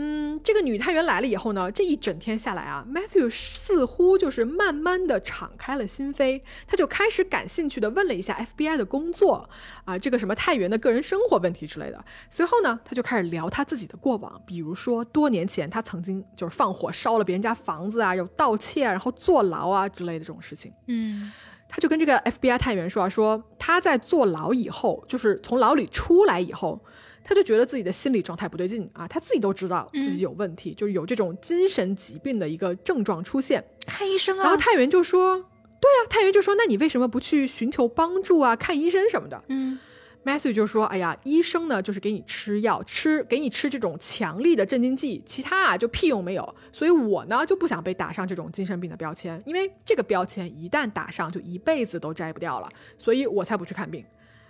[0.00, 9.50] 嗯，这个女探员来了以后呢，这一整天下来啊，Matthew 似乎就是慢慢的敞开了心扉，他就开始感兴趣的问了一下 FBI 的工作
[9.84, 12.04] 啊，这个什么探员的个人生活问题之类的。
[12.30, 20.72] 随后呢，他就开始聊他自己的过往，比如说多年前他曾经就是放火烧了别人家房子啊，有盗窃，然后坐牢啊之类的这种事情。
[20.86, 21.32] 嗯，
[21.68, 26.80] 他就跟这个 FBI 探员说啊，说他在坐牢以后，就是从牢里出来以后。
[27.28, 34.44] 他就觉得自己的心理状态不对劲啊，他自己都知道自己有问题，就是有这种精神疾病的一个症状出现，看医生啊。
[34.44, 35.36] 然后太原就说
[35.78, 38.56] ：“对啊，太原就说，那你为什么不去寻求帮助啊？
[38.56, 39.78] 看医生什么的。”嗯
[40.24, 46.54] ，Matthew 就说：“哎呀，医生呢就是给你吃药，吃给你吃这种强力的镇静剂，其他啊就屁用没有。
[46.72, 54.02] 所以我呢就不想被打上这种精神病的标签，因为这个标签一旦打上，就一辈子都摘不掉了，所以我才不去看病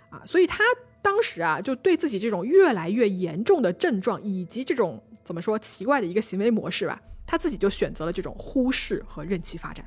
[0.09, 0.21] 啊。
[0.25, 0.63] 所以他。”
[1.01, 9.85] 当时啊，就对自己这种越来越严重的症状，以及这种怎么说奇怪的一个行为模式吧，他自己就选择了这种忽视和任其发展。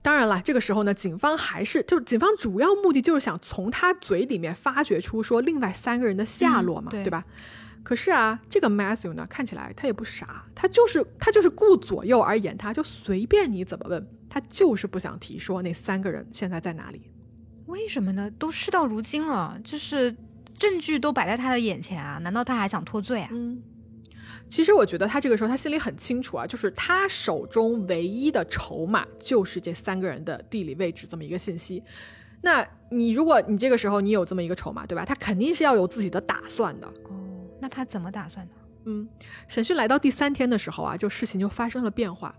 [0.00, 7.24] 当然了，这个时候呢，警方还是就是警方主要目的就是想从他嘴里面发掘出说另外三个人的下落嘛，对吧？
[7.84, 17.11] 可是啊，这个 Matthew 呢，看起来他也不傻，他就是他就是顾左右而言他，就随便你怎么问，他就是不想提说那三个人现在在哪里。
[17.72, 18.30] 为什么呢？
[18.38, 20.14] 都事到如今了，就是
[20.58, 23.28] 证据都摆在他的眼前啊，难道他还想脱罪啊？
[23.32, 23.62] 嗯，
[24.46, 31.82] 其实我觉得他这个时候他心里很清楚啊，就是他手中唯一的筹码就是这三个人的地理位置这么一个信息。
[32.42, 35.04] 那你如果你这个时候你有这么一个筹码，对吧？
[35.04, 36.86] 他肯定是要有自己的打算的。
[37.04, 37.16] 哦，
[37.58, 38.52] 那他怎么打算的？
[38.84, 39.08] 嗯，
[39.48, 42.34] 审讯来到第三天的时候啊，就事情就发生了变化。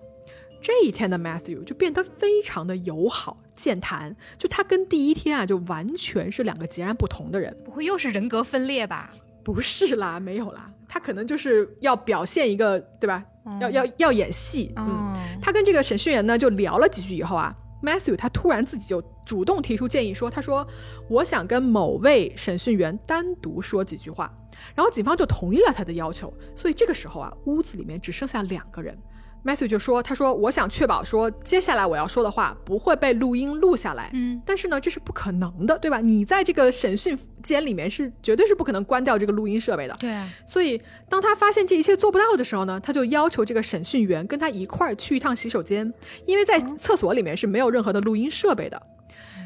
[0.64, 7.54] 这一天的 Matthew 就变得非常的友好健谈，就他跟第一天啊就完全是两个截然不同的人。
[7.66, 9.12] 不会又是人格分裂吧？
[9.44, 13.22] 不是啦，没有啦，他可能就是要表现一个，对吧？
[13.60, 14.72] 要要要演戏。
[14.78, 17.54] 嗯，他跟这个审讯员呢就聊了几句以后啊
[17.84, 20.66] ，Matthew 他突然自己就主动提出建议说，他说
[21.10, 24.34] 我想跟某位审讯员单独说几句话，
[24.74, 26.34] 然后警方就同意了他的要求。
[26.56, 28.98] 所以这个时候啊，屋子里面只剩下两个人。
[29.46, 36.00] Matthew 就说：“他说我想确保说接下来我要说的话不会被录音录下来，嗯，但是呢这是不可能的，对吧？
[36.00, 40.18] 你在这个审讯间里面是绝对是不可能关掉这个录音设备的，对。
[40.46, 45.94] 所以当他发现这一切做不到的时候呢，他就要求这个审讯员跟他一块儿去一趟洗手间，
[46.26, 48.82] 因为在厕所里面是没有任何的录音设备的。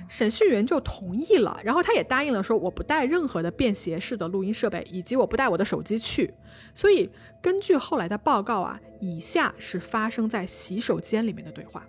[0.08, 6.34] 审讯员就同意了，然后他也答应了说我不带任何的便携式的录音设备，以及我不带我的手机去。
[6.74, 7.10] 所以
[7.42, 11.86] 根据后来的报告啊，以下是发生在洗手间里面的对话。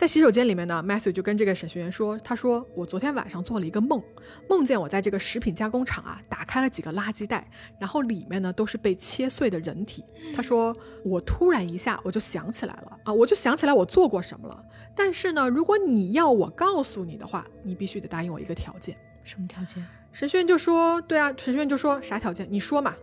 [0.00, 4.02] 在洗手间里面呢，Matthew 就跟这个审讯员说：“他说我昨天晚上做了一个梦，
[4.48, 7.46] 梦见我在这个食品加工厂啊，打开了几个垃圾袋，
[7.78, 10.02] 然后里面呢都是被切碎的人体。
[10.34, 10.74] 他说
[11.04, 14.64] 我突然一下我就想起来了啊，我就想起来我做过什么了。
[14.96, 18.96] 但是呢，如果你要我告诉你的话，你必须得答应我一个条件。
[19.22, 19.84] 什么条件？
[20.12, 22.48] 审讯员就说：对啊，审讯员就说啥条件？
[22.50, 22.94] 你说嘛。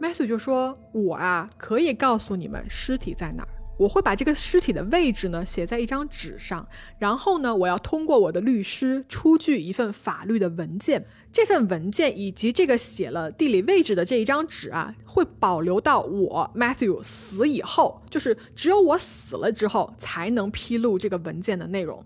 [0.00, 3.48] Matthew 就说：我啊可以告诉你们尸体在哪儿。”
[3.82, 6.66] 我会把这个尸体的位置呢写在一张纸上，
[6.98, 11.04] 然后呢，我要通过我的律师出具一份法律的文件。
[11.32, 22.04] 这份文件以及这个写了地理位置的这一张纸啊，会保留到我 Matthew 死以后，就是只有我死了之后才能披露这个文件的内容。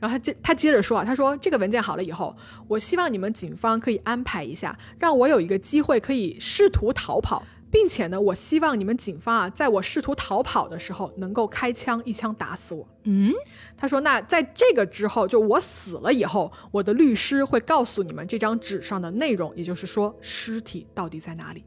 [0.00, 2.34] 然后他接他接着说啊，他说这个文件好了以后，
[2.66, 7.44] 我希望你们警方可以安排一下，让我有一个机会可以试图逃跑。
[7.72, 12.86] 并且呢，我希望你们警方啊，在我试图逃跑的时候，能够开枪一枪打死我。
[13.04, 13.32] 嗯，
[13.78, 21.64] 他说，那在这个之后，就我死了以后，我的律师会告诉你们这张纸上的内容，也就是说，尸体到底在哪里。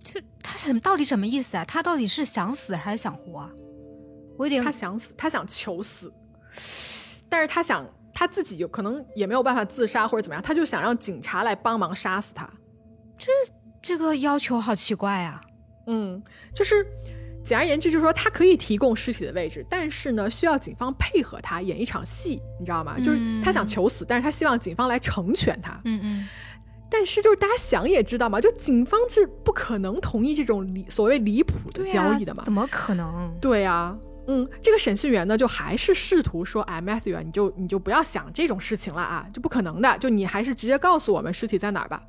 [0.00, 1.64] 这他什到底什么意思啊？
[1.64, 3.50] 他到底是想死还是想活啊？
[4.38, 6.12] 我有点他想死，他想求死，
[7.28, 7.84] 但是他想
[8.14, 12.48] 他自己有可能也没有办法自杀或者怎么样，他就想让警察来帮忙杀死他。
[13.18, 13.26] 这。
[13.82, 15.40] 这个要求好奇怪啊，
[15.86, 16.22] 嗯，
[16.54, 16.86] 就是
[17.42, 22.98] 简而言之，就是说他可以提供尸体的位置，但是呢，需要警方配合他演一场戏，你知道吗？
[22.98, 25.80] 就是他想求死，但是他希望警方来成全他。
[25.84, 26.28] 嗯嗯。
[26.92, 32.42] 但是就是大家想也知道嘛，就警方是不可能同意这种离所谓离谱的交易的嘛？
[32.44, 33.32] 怎么可能？
[33.40, 42.02] 对啊，嗯，这个审讯员呢，就还是试图说，哎，Matthew 啊，你就你就不要想这种事情了啊，就不可能的，就你还是直接告诉我们尸体在哪儿吧。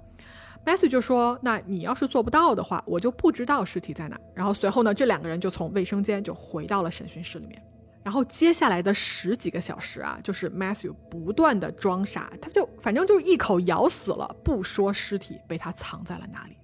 [0.66, 7.62] Matthew 就说：“那你要是做不到的话，我就不知道尸体在哪。”然后随后呢，这两个人就从卫生间就回到了审讯室里面。
[8.04, 16.58] 然后接下来的十几个小时啊，就是 Matthew 不断的装傻，他就反正就是一口咬死了，不说尸体被他藏在了哪里。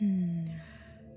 [0.00, 0.48] 嗯。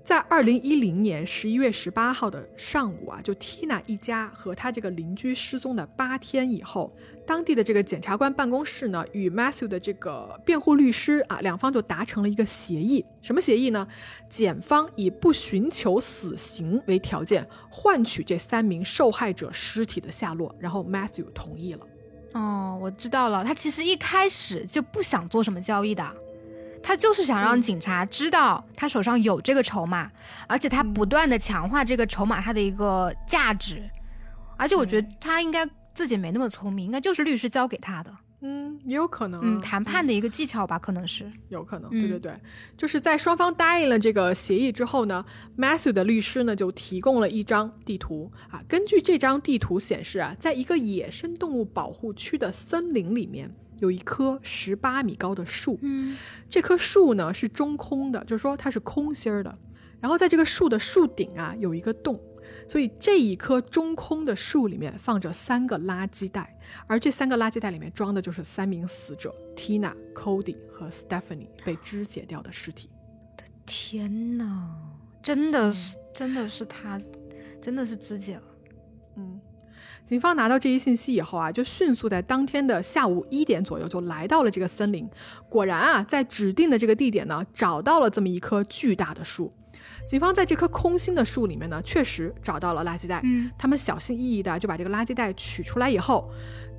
[0.02, 6.92] 在二零一零年十一月十八号的上午啊，就 Tina 一家和他这个邻居失踪的八天以后，
[7.26, 13.04] 当地的这个检察官办公室呢，与 Matthew 的这个辩护律师啊，两方就达成了一个协议。
[13.22, 13.86] 什么协议呢？
[14.28, 20.52] 检方以不寻求死刑为条件，换取这三名受害者尸体的下落。
[20.58, 21.86] 然后 Matthew 同意了。
[22.32, 26.16] 哦，我知道了，他其实一开始就不想做什么交易的。
[26.82, 30.10] 他就是想让警察知道他手上有这个筹码，
[30.48, 33.82] 而且他不断的强化这个筹码它的一个价值，
[34.56, 38.10] 而且我觉得他应该自己没那么聪明，应该就是律师教给他的。
[38.42, 41.30] 嗯，也有可能，嗯，谈判的一个技巧吧，可能是。
[41.50, 41.90] 有可能。
[41.90, 42.32] 对对对，
[42.74, 45.22] 就是在双方答应了这个协议之后呢
[45.58, 48.32] ，Matthew 的律师呢就提供了一张地图。
[48.50, 53.54] 啊，根据这张地图显示啊，在一个野生动物保护区的森林里面。
[53.80, 56.16] 有一棵十八米高的树，嗯，
[56.48, 59.54] 这棵树呢是中空的，就是说它是空心儿的。
[60.00, 62.18] 然后在这个树的树顶啊有一个洞，
[62.66, 66.56] 所以这一棵中空的树里面放着三个垃圾袋，
[66.86, 72.88] 而这三个垃圾袋里面装的就是三名死者 Tina、Cody 和 Stephanie 被肢解掉的尸体。
[73.36, 74.74] 的天哪，
[75.22, 76.98] 真的是，真的是他，
[77.60, 78.42] 真的是肢解了，
[79.16, 79.40] 嗯。
[80.04, 85.08] 警方拿到这一信息以后啊，就迅速在当天的下午一点左右就来到了这个森林。
[85.48, 89.52] 果然啊，在指定的这个地点呢，找到了这么一棵巨大的树。
[90.06, 93.20] 警方在这棵空心的树里面呢，确实找到了垃圾袋。
[93.22, 96.28] 嗯，他们小心翼翼的就把这个垃圾袋取出来以后，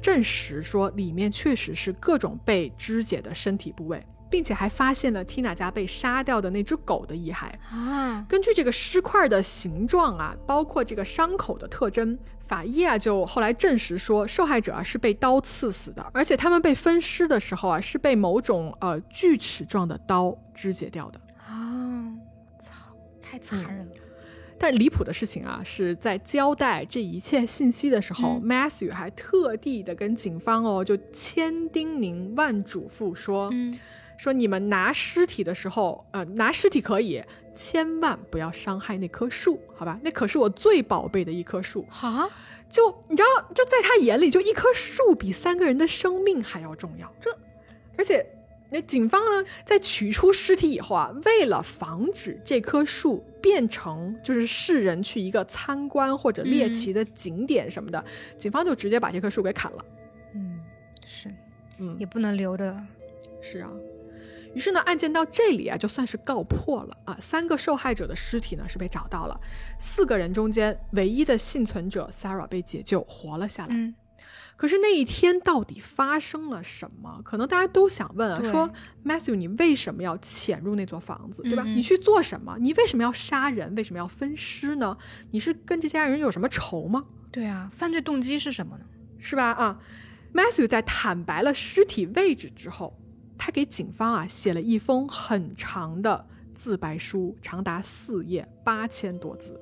[0.01, 4.03] 证实说里面确实是各种被肢解的身体部位。
[4.31, 8.25] 并且还发现了 Tina 家被杀掉的那只狗的遗骸啊！
[8.29, 22.07] 根据这个尸块的形状啊，包括这个伤口的特征，法医啊就后来证实说，受害者啊是被刀刺死的，而且他们被分尸的时候啊是被某种呃锯齿状的刀肢解掉的啊！
[22.57, 22.71] 操，
[23.21, 23.91] 太残忍了！
[24.57, 33.49] 但离谱的事情啊，是在交代这一切信息的时候，Matthew 还特地的跟警方哦就千叮咛万嘱咐说。
[33.51, 33.77] 嗯。
[34.21, 37.23] 说你们拿尸体的时候，呃，拿尸体可以，
[37.55, 39.99] 千万不要伤害那棵树，好吧？
[40.03, 41.83] 那可是我最宝贝的一棵树。
[41.89, 42.29] 哈，
[42.69, 47.11] 就你知道，就在他眼里，就一棵树比三个人的生命还要重要。
[47.19, 47.35] 这，
[47.97, 48.23] 而且
[48.69, 58.05] 那警方呢，在取出尸体以后啊，为了防止这棵树变成就是世人去一个参观或者猎奇的景点什么的，
[58.37, 59.85] 警方就直接把这棵树给砍了。
[60.35, 60.61] 嗯，
[61.07, 61.27] 是，
[61.79, 62.79] 嗯，也不能留着。
[63.41, 63.71] 是啊。
[64.53, 67.17] 于是呢，案件到这里啊，就算是告破了啊。
[67.19, 69.39] 三个受害者的尸体呢是被找到了，
[69.79, 73.73] 四个人中间唯一的幸存者 Sarah 被解救活了下来。
[73.73, 73.95] 嗯，
[74.57, 77.21] 可是那一天到底发生了什么？
[77.23, 78.69] 可能大家都想问啊，说
[79.05, 81.63] Matthew，你为什么要潜入那座房子，对吧？
[81.63, 82.57] 你去做什么？
[82.59, 83.73] 你为什么要杀人？
[83.75, 84.97] 为什么要分尸呢？
[85.31, 87.05] 你是跟这家人有什么仇吗？
[87.31, 88.83] 对啊，犯罪动机是什么呢？
[89.17, 89.51] 是吧？
[89.51, 89.79] 啊
[90.33, 92.97] ，Matthew 在坦白了尸体位置之后。
[93.43, 99.59] 他给警方啊写了一封很长的自白书，长达四页，八千多字。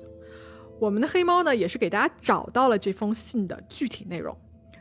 [0.78, 4.36] 我们的黑猫呢也是给大家找到了这封信的具体内容，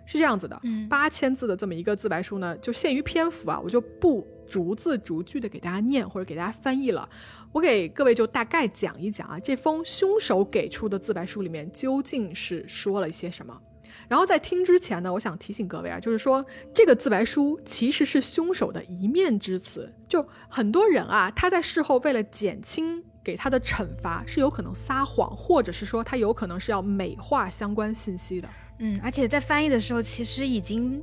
[0.05, 0.61] 是这样子的。
[0.89, 7.07] 八千字的这么一个自白书呢，就限于篇幅啊，我就不逐字逐句的给大家念或者给大家翻译了。
[7.53, 13.61] 我给各位就大概讲一讲啊，这封凶手给出的自白书里面究竟是说了一些什么。
[14.10, 16.43] 然后在听之前呢，我想提醒各位啊，就是说
[16.74, 19.93] 这个自白书其实是凶手的一面之词。
[20.07, 28.49] 就很多人啊，他在事后为了减轻给他的惩罚，是有可能撒谎，或者是说他有可能是要美化相关信息的。
[28.80, 31.01] 嗯，而且在翻译的时候，其实已经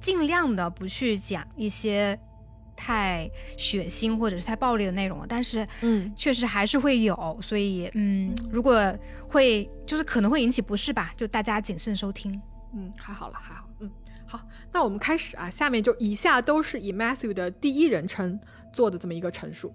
[0.00, 2.18] 尽量的不去讲一些。
[2.84, 8.92] 太血腥或者是太暴力的内容了，但是嗯，确实还是会有，所以嗯，如果
[9.28, 12.40] 会就是可能会引起不适吧，就大家谨慎收听。
[12.74, 13.68] 嗯，还好了，还好。
[13.78, 13.88] 嗯，
[14.26, 14.40] 好，
[14.72, 18.40] 那我们开始啊，下面就以下都是以 Matthew 的第一人称
[18.72, 19.72] 做的这么一个陈述。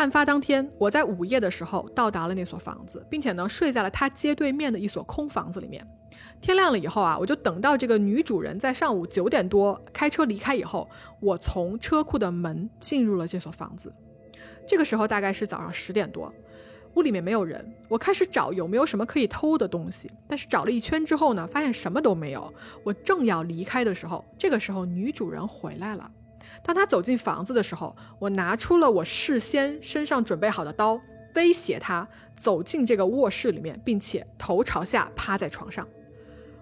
[0.00, 5.86] 案发当天，我在午夜的时候到达了那所房子，并且呢睡在了他街对面的一所空房子里面。
[6.40, 10.88] 天亮了以后啊，我就等到这个女主人在上午九点多开车离开以后，
[11.20, 13.92] 我从车库的门进入了这所房子。
[14.66, 16.32] 这个时候大概是早上十点多，
[16.94, 17.62] 屋里面没有人。
[17.86, 22.50] 我开始找有没有什么可以偷的东西，但是找了一圈之后呢，发现什么都没有。
[22.82, 26.10] 我正要离开的时候，这个时候女主人回来了。
[26.62, 31.00] 当他走进房子的时候，我拿出了我事先身上准备好的刀，
[31.34, 35.86] 威胁他走进这个卧室里面，并且头朝下趴在床上。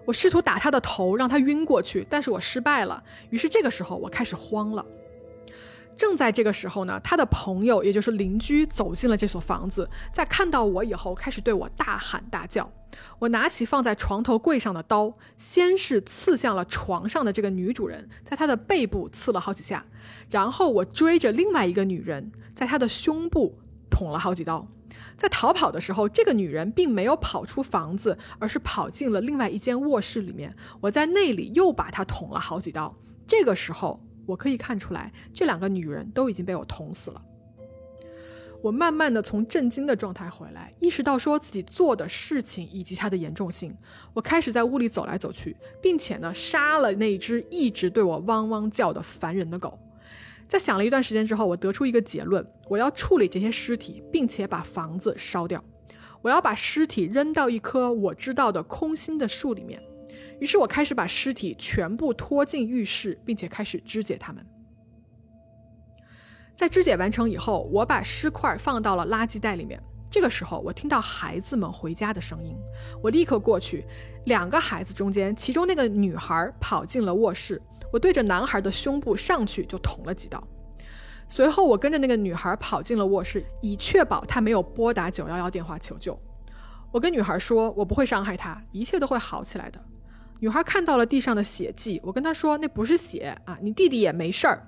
[0.05, 3.03] 我试图打他的头，让他晕过去，但是我失败了。
[3.29, 4.85] 于是这个时候，我开始慌了。
[5.99, 12.71] 正在这个时候呢，他的朋友，也就是邻居，走进了这所房子，在看到我以后，开始对我大喊大叫。
[13.19, 19.85] 我拿起放在床头柜上的刀，先是刺向了床上的这个女主人，在她的背部刺了好几下，
[20.29, 24.65] 然后我追着另外一个女人，在她的胸部捅了好几刀。
[25.17, 30.55] 在逃跑的时候，这个女人并没有跑出房子，而是跑进了另外一间卧室里面。
[30.79, 32.95] 我在那里又把她捅了好几刀。
[33.27, 37.21] 这个时候，我可以看出来，这两个女人都已经被我捅死了。
[38.61, 43.75] 我慢慢的从震惊的状态回来，意识到说自己做的事情以及它的严重性。
[44.13, 49.79] 我开始在屋里走来走去，并且呢，杀了那只一直对我汪汪叫的烦人的狗。
[50.47, 55.63] 在想了一段时间之后，我得出一个结论：我要处理这些尸体，并且把房子烧掉。
[56.21, 59.81] 我要把尸体扔到一棵我知道的空心的树里面。
[60.39, 64.45] 于是我开始把尸体全部拖进浴室，并且开始肢解它们。
[66.55, 69.81] 在肢解完成以后，我把尸块放到了垃圾袋里面。
[70.11, 72.57] 这个时候，我听到孩子们回家的声音，
[73.01, 73.85] 我立刻过去。
[74.25, 77.61] 两个孩子中间，其中那个女孩跑进了卧室。
[77.93, 80.43] 我对着男孩的胸部上去就捅了几刀，
[81.27, 86.19] 随后我跟着那个女孩跑进了卧室，以确保她没有拨打九幺幺电话求救。
[86.91, 89.83] 我跟女孩说：“我不会伤害她，一切都会好起来的。”
[90.39, 94.65] 女孩看到了地上的血迹，我跟她说：“那不是血啊，你弟弟也没事儿。”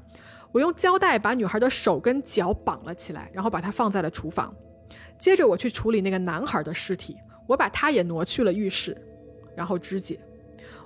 [0.51, 4.53] 我用胶带把女孩的手跟脚绑了起来，然后把她放在了厨房。
[5.17, 7.15] 接着我去处理那个男孩的尸体，
[7.47, 8.97] 我把他也挪去了浴室，
[9.55, 10.19] 然后肢解。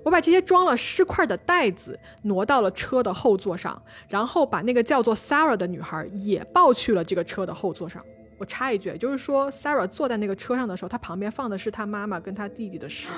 [0.04, 8.06] 我把这些装了尸块的袋子挪到了车的后座上，然后把那个叫做 Sarah 的女孩也抱去了这个车的后座上。
[8.38, 13.14] 我插一句，就是说 Sarah 坐在那个车上的时候，她旁边放的是她妈妈跟她弟弟的尸体。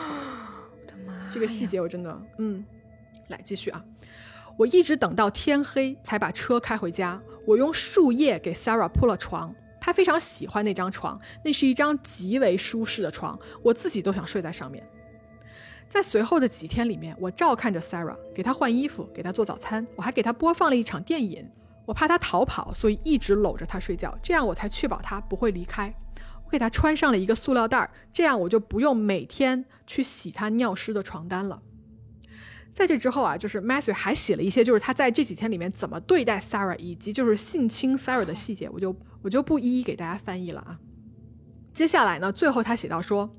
[1.34, 2.64] 这个细节我真的，嗯，
[3.28, 3.84] 来继续啊！
[4.58, 7.22] 我一直等到天黑才把车开回家。
[7.46, 14.86] 我用树叶给 Sarah 铺了床，她非常喜欢那张床，那是一张极为舒适的床，我自己都想睡在上面。
[15.88, 21.50] 在随后的几天里面，我照看着 Sarah，给她换衣服，给她做早餐，我还给她播放了一场电影。
[21.86, 25.94] 我怕她逃跑，所以一直搂着她睡觉，这样我才确保她不会离开。
[26.48, 31.62] 我给他穿上了一个塑料袋儿，这样我就不用每天去洗他尿湿的床单了。
[32.72, 40.80] 在这之后啊，就是 Matthew 还写了一些，就是他在这几天里面怎么对待 Sarah，以及就是性侵 Sarah 的细节，我就我就不一一给大家翻译了啊。
[41.74, 43.36] 接下来呢，最后他写到说。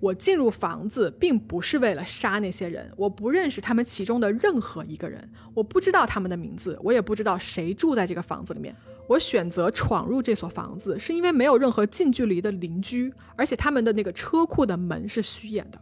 [0.00, 8.74] 我进入房子并不是为了杀那些人，我不认识他们其中的任何一个人，我不知道他们的名字，我也不知道谁住在这个房子里面。
[9.10, 15.80] 我选择闯入这所房子，是因为没有任何近距离的邻居，而且他们的那个车库的门是虚掩的。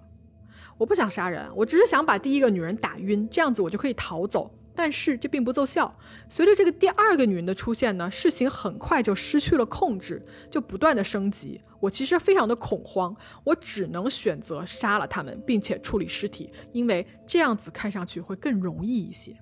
[0.79, 4.51] 我不想杀人，我只是想把第一个女人打晕，这样子我就可以逃走。
[4.75, 5.95] 但是这并不奏效。
[6.31, 11.61] 随着这个第二个女人的出现呢，事情很快就失去了控制，就不断的升级。
[11.81, 13.15] 我其实非常的恐慌，
[13.45, 19.37] 我只能选择杀了他们，并且处理尸体，因为这样子看上去会更容易一些。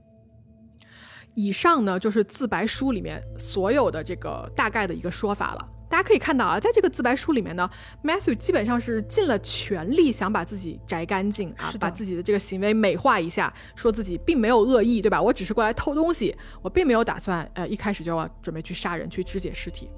[1.36, 5.68] 以上呢就是自白书里面所有的这个大概的一个说法了。
[5.88, 7.70] 大家可以看到啊，在这个自白书里面呢
[8.02, 15.22] ，Matthew 基本上是尽了全力想把自己摘干净啊，把自己的这个行为美化一下，说自己并没有恶意，对吧？
[15.22, 19.88] 我只是过来偷东西，我并没有打算呃一开始就要准备去杀人、去肢解尸体。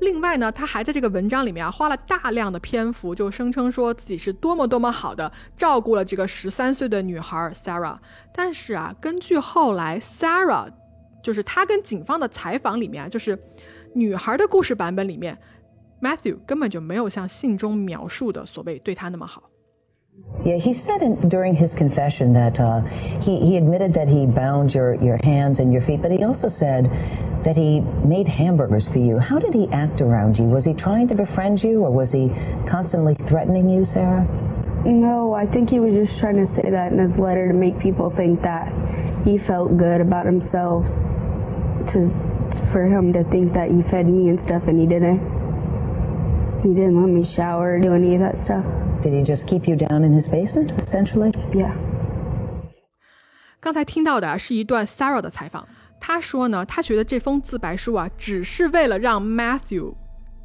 [0.00, 7.98] 另外呢，他还在这个文章里面啊花了大量的篇幅，就声称说自己是多么多么好的照顾了这个十三岁的女孩 Sarah。
[8.34, 10.68] 但是啊，根据后来 Sarah
[11.22, 13.38] 就是他跟警方的采访里面啊，就是。
[13.92, 15.36] 女孩的故事版本里面
[16.00, 19.49] ，Matthew 根本就没有像信中描述的所谓对她那么好。
[20.44, 22.80] Yeah, he said in, during his confession that uh,
[23.20, 26.48] he, he admitted that he bound your, your hands and your feet, but he also
[26.48, 26.86] said
[27.44, 29.18] that he made hamburgers for you.
[29.18, 30.44] How did he act around you?
[30.44, 32.30] Was he trying to befriend you or was he
[32.66, 34.26] constantly threatening you, Sarah?
[34.84, 37.78] No, I think he was just trying to say that in his letter to make
[37.78, 38.72] people think that
[39.26, 40.86] he felt good about himself
[41.88, 42.08] to
[42.72, 45.18] for him to think that he fed me and stuff, and he didn't.
[46.62, 48.64] He didn't let me shower or do any of that stuff.
[49.02, 51.32] Did he just keep you down in his basement, essentially?
[51.54, 51.72] Yeah.
[53.58, 55.66] 刚才听到的是一段 Sarah 的采访，
[55.98, 59.94] 她说呢，她觉得这封自白书啊，只是为了让 Matthew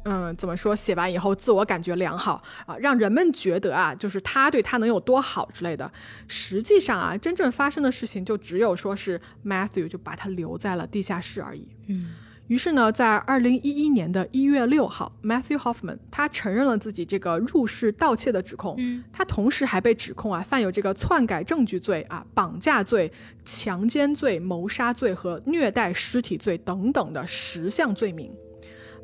[0.04, 0.74] 嗯，怎么说？
[0.74, 5.90] 写完以后自我感觉良好啊，让人们觉得啊，就是他对他能有多好之类的。
[6.28, 11.68] 实际上啊，真正发生的事情就只有说是 Matthew 就把他留在了地下室而已。
[11.88, 12.14] 嗯，
[12.48, 18.76] 于是呢，在二零一一年的一月六号，Matthew Hoffman 他承认了自己这个入室盗窃的指控。
[18.78, 23.10] 嗯，他同时还被指控啊，犯有这个篡改证据罪啊、绑架罪、
[23.44, 28.32] 强奸罪、谋杀罪和虐待尸体罪等等的十项罪名。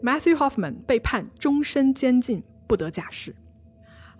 [0.02, 3.35] Matthew Hoffman 被判终身监禁，不得假释。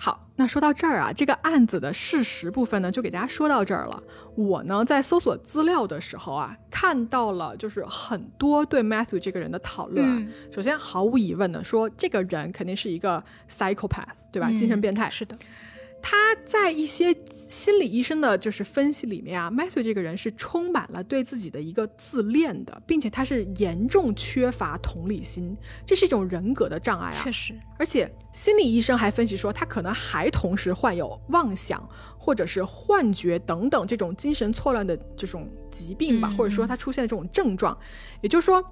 [0.05, 4.03] 好，那说到这儿啊，这个案子的事实部分呢，就给大家说到这儿了。
[4.35, 10.21] 我呢，在搜索资料的时候啊，看到了就是很多对 Matthew 这个人的讨论啊。
[10.53, 14.51] 首先，毫无疑问的说，这个人肯定是一个 psychopath，对吧？
[14.59, 15.09] 精神变态。
[15.09, 15.39] 是的。
[16.03, 25.57] 他在一些心理医生的就是分析里面啊，Matthew 这个人是充满了对自己的一个自恋的，并且他是严重缺乏同理心，
[25.87, 27.23] 这是一种人格的障碍啊。
[27.23, 31.89] 确实，而且心理医生还分析说，他可能还同时患有妄想
[32.19, 37.79] 或者是幻觉等等这种精神错乱的这种疾病吧，或者说他出现的这种症状，
[38.21, 38.63] 也就是说，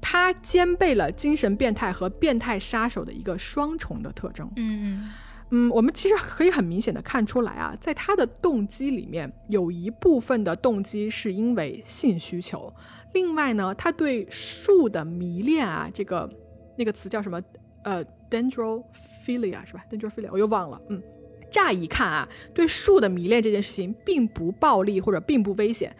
[0.00, 4.50] 他兼备了精神变态和变态杀手的一个双重的特征。
[4.56, 5.08] 嗯
[5.52, 5.70] 嗯。
[5.70, 12.72] 我们其实可以很明显的看出来啊，在他的动机里面，有一部分的动机是因为性需求，
[13.12, 16.28] 另外呢，他对树的迷恋啊，这个
[16.76, 17.40] 那个词叫什么？
[17.84, 20.80] 呃，dendrophilia 是吧？dendrophilia 我又忘了。
[20.88, 21.02] 嗯，
[21.50, 25.94] 乍一看啊，对树的迷恋这件事情并不暴力或者并不危险，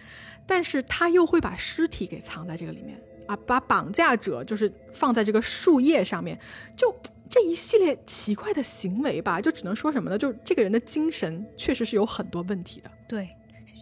[0.46, 6.38] 但是他又会把尸体给藏在这个里面啊，把绑架者就是放在这个树叶上面，
[6.76, 6.94] 就。
[7.32, 10.18] 这一系列奇怪的行为吧，就只能说什么呢？
[10.18, 12.90] 就这个人的精神确实是有很多问题的。
[13.08, 13.26] 对，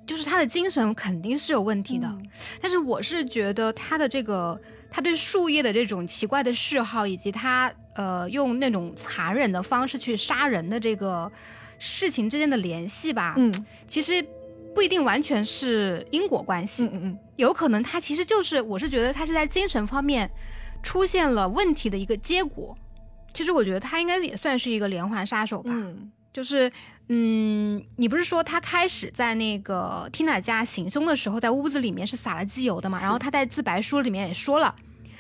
[0.07, 2.09] 就是他的精神肯定是有问题的。
[2.63, 4.57] 但是我是觉得他的这个，
[4.89, 11.29] 他对树叶的这种奇怪的嗜好，以及他呃用那种残忍的方式去杀人的这个
[11.81, 13.53] 事情之间的联系吧，嗯，
[13.89, 14.25] 其实
[14.73, 16.85] 不一定完全是因果关系。
[16.85, 20.31] 嗯嗯嗯，有可能他其实就是，我是觉得他是在精神方面
[20.85, 22.79] 出现了问题的一个结果。
[23.33, 25.73] 其实我觉得他应该也算是一个连环杀手吧，
[26.33, 26.71] 就是，
[27.09, 33.01] 嗯，你不是说他开始在那个 Tina 家行凶的时候，在屋子里面是撒了机油的嘛？
[33.01, 34.75] 然后他在自白书里面也说了，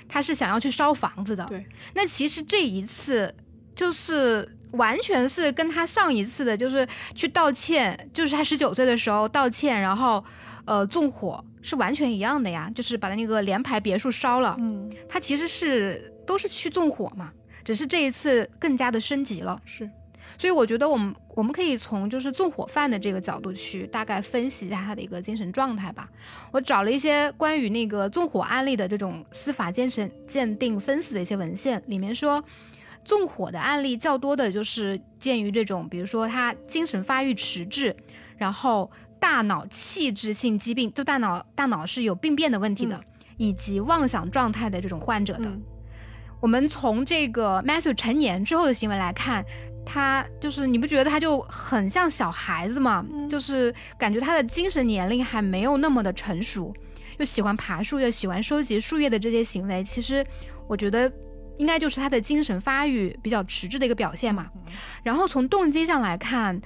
[0.09, 1.45] 他是想要去烧房子的。
[1.47, 3.35] 对，那其实这一次
[3.74, 10.24] 就是完全是跟他上一次的，就是去道歉，就是他十九岁的时候道歉，然后
[10.65, 14.55] 呃纵火是完全一样的呀，就是把那个联排别墅烧了。
[14.61, 17.32] 嗯，他其实是都是去纵火嘛，
[17.65, 19.59] 只是这一次更加的升级了。
[19.65, 19.89] 是，
[20.39, 26.09] 所以我觉得我们我们可以从就是纵火犯的这个角度去大概分析一下他的一个精神状态吧。
[26.53, 32.43] 我找了一些关于那个纵火案例的这种司法精神鉴定分析的一些文献，里面说。
[33.03, 37.97] 纵火的案例较多的就是鉴于这种，比如说他精神发育迟滞，
[38.37, 38.89] 然后
[39.19, 43.03] 大脑器质性疾病，就大脑大脑是有病变的问题的，
[43.39, 45.51] 以及妄想状态的这种患者的。
[46.40, 49.44] 我们从这个 Matthew 成年之后的行为来看，
[49.84, 53.04] 他就是你不觉得他就很像小孩子吗？
[53.28, 56.74] 就是感觉他的精神年龄还没有那么的成熟，
[57.18, 60.24] 又喜欢爬树，又喜欢收集树叶的这些行为，其实
[60.66, 61.12] 我觉得。
[61.58, 64.48] 应该就是他的精神发育比较迟滞的一个表现嘛。
[65.02, 66.58] 然后从动机上来看，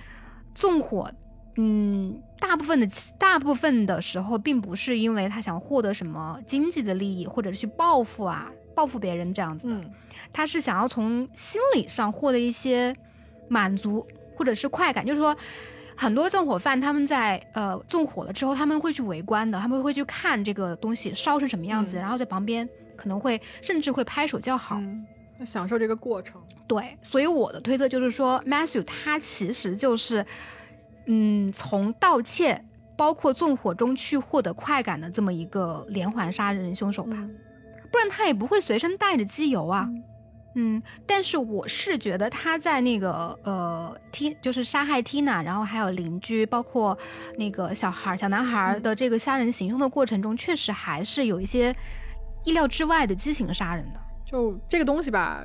[0.55, 1.11] 纵火，
[1.57, 2.89] 嗯，大部分的
[3.19, 9.91] 大部分的时候，并不是因为他想获得什么经济的利益，或者是去报复啊，报复别人这样子的。
[10.33, 12.95] 他是想要从心理上获得一些
[13.49, 14.07] 满足
[14.37, 15.05] 或者是快感。
[15.05, 15.37] 就是说，
[15.97, 22.69] 很多纵火犯他们在呃纵火了之后，他们会去围观的，他们会去看这个东西烧成什么样子，然后在旁边。
[22.97, 24.81] 可能会甚至会拍手叫好，
[25.45, 26.41] 享受这个过程。
[26.69, 30.25] 对，所以我的推测就是说，Matthew 他其实就是，
[31.07, 32.65] 嗯，从盗窃
[32.97, 37.19] 包括纵火中去获得快感的这么一个连环杀人凶手吧，
[37.95, 39.89] 不然他也不会随身带着机油啊。
[40.57, 46.99] 嗯，但是我是觉得他在那个呃，T 就是杀害 Tina，然后还有邻居，包括
[47.39, 51.73] 那个小孩小男孩的这个杀人行凶的过程中，确实还是有一些。
[52.47, 55.43] 意料之外的激情杀人的，就这个东西吧，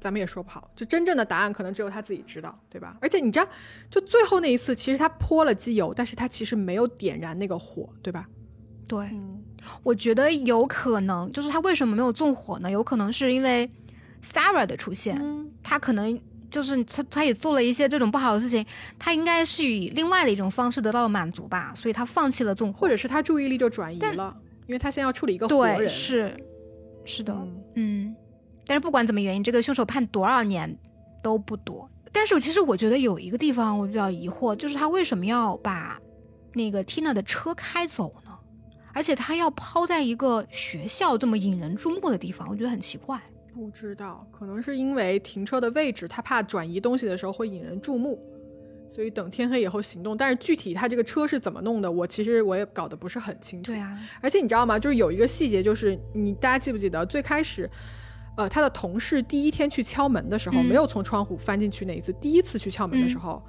[0.00, 0.70] 咱们也说不好。
[0.74, 2.96] 就真正的答案可能只有他自己知道，对吧？
[2.98, 3.46] 而且你知道，
[3.90, 8.24] 就最后那一次，其实他泼了机油，但是他其实没有点燃那个火，对吧？
[8.88, 9.10] 对，
[9.82, 12.70] 我觉得有可能，就是他为什么没有纵火呢？
[12.70, 13.70] 有可能是因为
[14.22, 15.20] Sarah 的出现，
[15.62, 16.20] 他可能
[16.50, 18.64] 就是他他也做了一些这种不好的事情，
[18.98, 24.36] 他应该是以另外的一种方式得到了满足吧，所以他放弃了纵火，或者是他注意力就转移了。
[24.66, 26.36] 因为他现在要处理一个活人，是
[27.04, 27.36] 是的，
[27.74, 28.14] 嗯，
[28.66, 30.78] 但是不管怎么原因，这个凶手判多少年
[31.22, 31.90] 都不多。
[32.12, 35.98] 但是其实我觉得有一个地方我比较疑惑，就是他为什么要把
[36.54, 38.19] 那个 Tina 的车开走呢？
[38.92, 43.20] 而且他要抛在一个学校这么引人注目的地方，我觉得很奇怪。
[43.52, 48.18] 不知道，可能是因为停车的位置，他怕转移东西的时候会引人注目。
[48.88, 53.70] 所以等天黑以后行动，但是具体他这个车是怎么弄的，我其实我也搞得不是很清楚。
[53.70, 54.76] 对啊，而且你知道吗？
[54.76, 57.70] 就是有一个细节，就是你大家记不记得最开始，
[58.36, 63.40] 呃，他的同事第一天去敲门的时候，没有从窗户翻进去那一次，第一次去敲门的时候，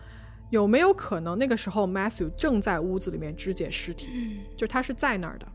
[0.52, 4.42] 有没有可能那个时候 Matthew 正在屋子里面肢解尸体？
[4.56, 5.48] 就他是在那儿的。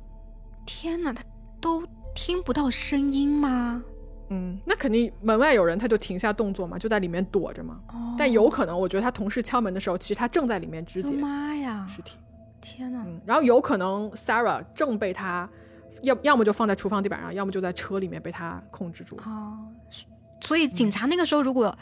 [0.66, 1.22] 天哪，他
[1.60, 3.84] 都听不到声音吗？
[4.30, 7.78] 嗯，那肯定门外有人，他就停下动作嘛，就在里面躲着嘛。
[7.88, 8.16] 哦。
[8.18, 11.14] 但有可能，我觉得他同事敲门的时候，其实他正在里面肢解。
[11.14, 11.86] 妈呀！
[11.88, 12.16] 尸体。
[12.60, 13.04] 天哪。
[13.06, 13.20] 嗯。
[13.24, 15.48] 然后有可能 Sarah 正被他，
[16.02, 19.16] 要要么就放在厨房地板上，要么就在车里面被他控制住。
[19.26, 19.68] 哦。
[20.40, 21.76] 所以警察那个时候如果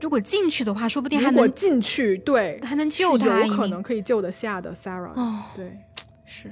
[0.00, 5.12] 如果进去的话，说不定还能进去，对，还能救他，有可能可以救得下的 Sarah。
[5.14, 5.44] 哦。
[5.54, 5.78] 对。
[6.24, 6.48] 是。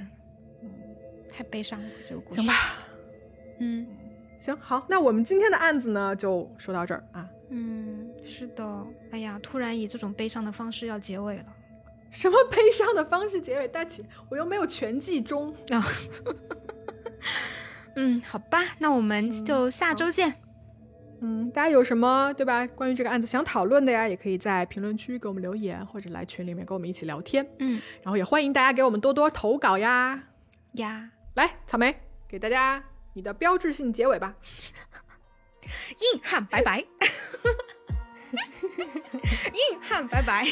[0.61, 0.69] 嗯。
[1.31, 2.41] 太悲伤了这个故事。
[2.41, 2.53] 行吧。
[3.59, 3.87] 嗯。
[4.39, 7.27] 行好，那我们今天的案子呢，就说到这儿啊。
[7.49, 8.85] 嗯，是的。
[9.11, 11.45] 哎呀，突然以这种悲伤的方式要结尾了。
[12.09, 13.67] 什么悲伤的方式结尾？
[13.67, 15.85] 大姐，我又没有全剧终啊。
[17.95, 20.35] 嗯，好吧，那我们就下周见。
[21.21, 22.65] 嗯，大家有什么对吧？
[22.67, 27.45] 关于这个案子想讨论的呀，也可以在评论区给我们留言，或者来群里面跟我们一起聊天。
[27.59, 30.23] 嗯，然后也欢迎大家给我们多多投稿呀
[30.73, 31.11] 呀。
[31.35, 31.95] 来，草莓
[32.27, 32.83] 给大家。
[33.13, 34.35] 你的标志性结尾吧，
[36.13, 36.79] 硬汉拜拜，
[39.51, 40.45] 硬汉拜拜，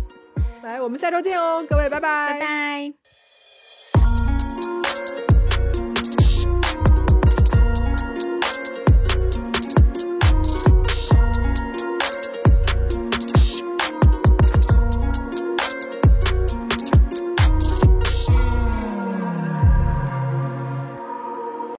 [0.62, 2.94] 来，我们下周见哦，各位，拜拜，拜拜。